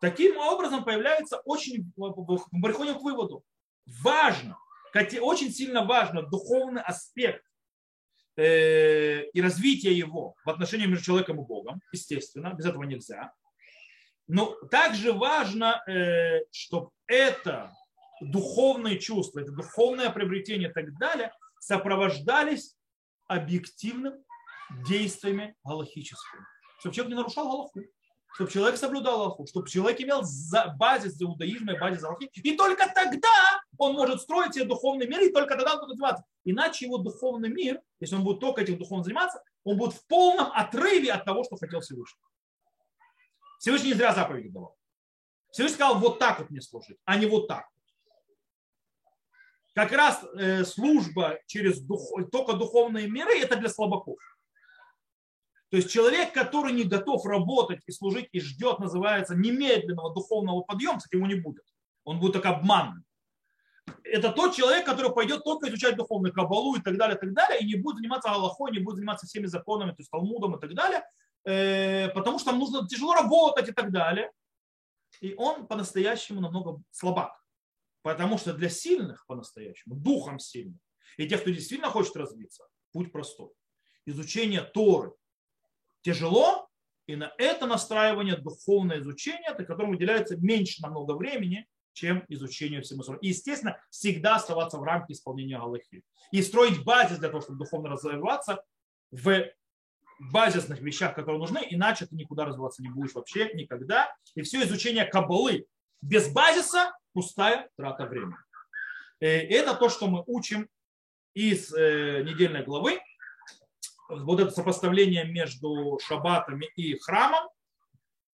Таким 0.00 0.36
образом 0.38 0.84
появляется 0.84 1.38
очень, 1.44 1.92
мы 1.96 2.12
приходим 2.62 2.98
к 2.98 3.02
выводу, 3.02 3.44
важно, 3.86 4.58
очень 5.20 5.52
сильно 5.52 5.84
важно 5.84 6.22
духовный 6.22 6.82
аспект 6.82 7.44
и 8.38 9.40
развитие 9.40 9.96
его 9.96 10.34
в 10.44 10.50
отношении 10.50 10.86
между 10.86 11.04
человеком 11.04 11.40
и 11.40 11.44
Богом, 11.44 11.80
естественно, 11.92 12.54
без 12.54 12.66
этого 12.66 12.84
нельзя. 12.84 13.32
Но 14.28 14.54
также 14.70 15.12
важно, 15.12 15.82
э, 15.88 16.42
чтобы 16.52 16.90
это 17.06 17.72
духовные 18.20 18.98
чувства, 18.98 19.40
это 19.40 19.52
духовное 19.52 20.10
приобретение 20.10 20.70
и 20.70 20.72
так 20.72 20.96
далее 20.98 21.32
сопровождались 21.60 22.76
объективным 23.26 24.14
действиями 24.86 25.56
галахическими. 25.64 26.42
Чтобы 26.78 26.94
человек 26.94 27.14
не 27.14 27.18
нарушал 27.18 27.48
галаху, 27.50 27.80
чтобы 28.34 28.50
человек 28.50 28.78
соблюдал 28.78 29.22
Аллаху, 29.22 29.46
чтобы 29.46 29.68
человек 29.68 30.00
имел 30.00 30.22
базис 30.76 31.20
иудаизма 31.20 31.72
и 31.72 31.78
базис 31.78 32.04
Аллахи. 32.04 32.30
И 32.34 32.56
только 32.56 32.90
тогда 32.94 33.62
он 33.76 33.94
может 33.94 34.20
строить 34.20 34.54
себе 34.54 34.64
духовный 34.64 35.06
мир, 35.06 35.20
и 35.20 35.32
только 35.32 35.56
тогда 35.56 35.74
он 35.74 35.80
будет 35.80 35.90
развиваться. 35.90 36.24
Иначе 36.44 36.86
его 36.86 36.98
духовный 36.98 37.48
мир, 37.48 37.80
если 38.00 38.16
он 38.16 38.24
будет 38.24 38.40
только 38.40 38.62
этим 38.62 38.78
духовным 38.78 39.04
заниматься, 39.04 39.42
он 39.64 39.76
будет 39.76 39.94
в 39.94 40.06
полном 40.06 40.52
отрыве 40.52 41.12
от 41.12 41.24
того, 41.24 41.44
что 41.44 41.56
хотел 41.56 41.80
Всевышний. 41.80 42.20
Всевышний 43.58 43.88
не 43.88 43.94
зря 43.94 44.14
заповеди 44.14 44.48
давал. 44.48 44.76
Всевышний 45.50 45.76
сказал, 45.76 45.98
вот 45.98 46.18
так 46.18 46.38
вот 46.38 46.50
мне 46.50 46.60
служить, 46.60 46.98
а 47.04 47.16
не 47.16 47.26
вот 47.26 47.48
так. 47.48 47.66
Как 49.74 49.92
раз 49.92 50.24
э, 50.34 50.64
служба 50.64 51.38
через 51.46 51.80
дух, 51.80 52.10
только 52.32 52.54
духовные 52.54 53.08
миры, 53.08 53.38
это 53.38 53.56
для 53.56 53.68
слабаков. 53.68 54.18
То 55.70 55.76
есть 55.76 55.90
человек, 55.90 56.32
который 56.32 56.72
не 56.72 56.84
готов 56.84 57.26
работать 57.26 57.80
и 57.86 57.92
служить 57.92 58.28
и 58.32 58.40
ждет, 58.40 58.78
называется, 58.78 59.34
немедленного 59.34 60.14
духовного 60.14 60.62
подъема, 60.62 60.98
кстати, 60.98 61.16
его 61.16 61.26
не 61.26 61.34
будет. 61.34 61.64
Он 62.04 62.18
будет 62.18 62.34
так 62.34 62.46
обманным. 62.46 63.04
Это 64.02 64.32
тот 64.32 64.54
человек, 64.54 64.86
который 64.86 65.12
пойдет 65.12 65.44
только 65.44 65.68
изучать 65.68 65.96
духовную 65.96 66.32
кабалу 66.32 66.74
и 66.76 66.80
так 66.80 66.96
далее, 66.96 67.16
и 67.16 67.20
так 67.20 67.32
далее, 67.34 67.60
и 67.60 67.66
не 67.66 67.74
будет 67.74 67.96
заниматься 67.96 68.30
Аллахой, 68.30 68.72
не 68.72 68.78
будет 68.78 68.96
заниматься 68.96 69.26
всеми 69.26 69.46
законами, 69.46 69.90
то 69.90 69.96
есть 69.98 70.10
Талмудом 70.10 70.56
и 70.56 70.60
так 70.60 70.74
далее, 70.74 71.02
э, 71.44 72.08
потому 72.10 72.38
что 72.38 72.50
там 72.50 72.58
нужно 72.58 72.86
тяжело 72.86 73.14
работать 73.14 73.68
и 73.68 73.72
так 73.72 73.90
далее. 73.92 74.30
И 75.20 75.34
он 75.34 75.66
по-настоящему 75.66 76.40
намного 76.40 76.82
слабак. 76.90 77.32
Потому 78.02 78.38
что 78.38 78.54
для 78.54 78.70
сильных 78.70 79.26
по-настоящему, 79.26 79.96
духом 79.96 80.38
сильных, 80.38 80.80
и 81.16 81.28
тех, 81.28 81.40
кто 81.40 81.50
действительно 81.50 81.90
хочет 81.90 82.16
развиться, 82.16 82.64
путь 82.92 83.12
простой. 83.12 83.50
Изучение 84.06 84.62
Торы, 84.62 85.12
тяжело, 86.02 86.68
и 87.06 87.16
на 87.16 87.32
это 87.38 87.66
настраивание 87.66 88.36
духовное 88.36 89.00
изучение, 89.00 89.48
от 89.48 89.66
которому 89.66 89.92
выделяется 89.92 90.36
меньше 90.36 90.82
намного 90.82 91.12
времени, 91.12 91.66
чем 91.94 92.24
изучение 92.28 92.82
всему 92.82 93.00
остальному. 93.00 93.22
И, 93.22 93.28
естественно, 93.28 93.80
всегда 93.90 94.36
оставаться 94.36 94.78
в 94.78 94.82
рамке 94.82 95.14
исполнения 95.14 95.56
Аллахи. 95.56 96.02
И 96.32 96.42
строить 96.42 96.84
базис 96.84 97.18
для 97.18 97.28
того, 97.28 97.40
чтобы 97.40 97.58
духовно 97.58 97.90
развиваться 97.90 98.62
в 99.10 99.46
базисных 100.18 100.80
вещах, 100.80 101.14
которые 101.14 101.38
нужны, 101.38 101.60
иначе 101.70 102.06
ты 102.06 102.14
никуда 102.14 102.44
развиваться 102.44 102.82
не 102.82 102.88
будешь 102.88 103.14
вообще 103.14 103.52
никогда. 103.54 104.14
И 104.34 104.42
все 104.42 104.62
изучение 104.62 105.04
кабалы 105.04 105.66
без 106.02 106.30
базиса– 106.32 106.92
пустая 107.12 107.68
трата 107.76 108.06
времени. 108.06 108.36
И 109.20 109.24
э, 109.24 109.48
это 109.48 109.74
то, 109.74 109.88
что 109.88 110.06
мы 110.06 110.22
учим 110.26 110.68
из 111.34 111.72
э, 111.72 112.22
недельной 112.22 112.64
главы 112.64 113.00
вот 114.08 114.40
это 114.40 114.50
сопоставление 114.50 115.24
между 115.24 115.98
шаббатами 116.02 116.66
и 116.76 116.98
храмом. 116.98 117.48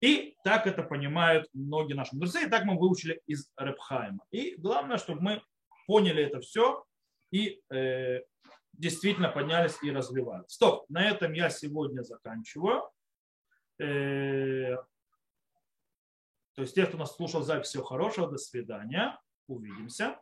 И 0.00 0.37
так 0.44 0.66
это 0.66 0.82
понимают 0.82 1.48
многие 1.52 1.94
наши 1.94 2.14
мудрецы. 2.14 2.44
И 2.44 2.48
так 2.48 2.64
мы 2.64 2.78
выучили 2.78 3.22
из 3.26 3.50
Репхайма. 3.56 4.24
И 4.30 4.54
главное, 4.56 4.98
чтобы 4.98 5.22
мы 5.22 5.42
поняли 5.87 6.22
это 6.22 6.40
все 6.40 6.84
и 7.30 7.60
э, 7.70 8.20
действительно 8.72 9.28
поднялись 9.28 9.76
и 9.82 9.90
развивались. 9.90 10.50
Стоп, 10.50 10.84
на 10.88 11.04
этом 11.04 11.32
я 11.32 11.50
сегодня 11.50 12.02
заканчиваю. 12.02 12.82
Э, 13.78 14.76
то 16.54 16.62
есть 16.62 16.74
те, 16.74 16.87
кто 16.87 16.96
нас 16.96 17.16
слушал 17.16 17.42
запись, 17.42 17.68
всего 17.68 17.84
хорошего, 17.84 18.30
до 18.30 18.38
свидания, 18.38 19.18
увидимся. 19.48 20.18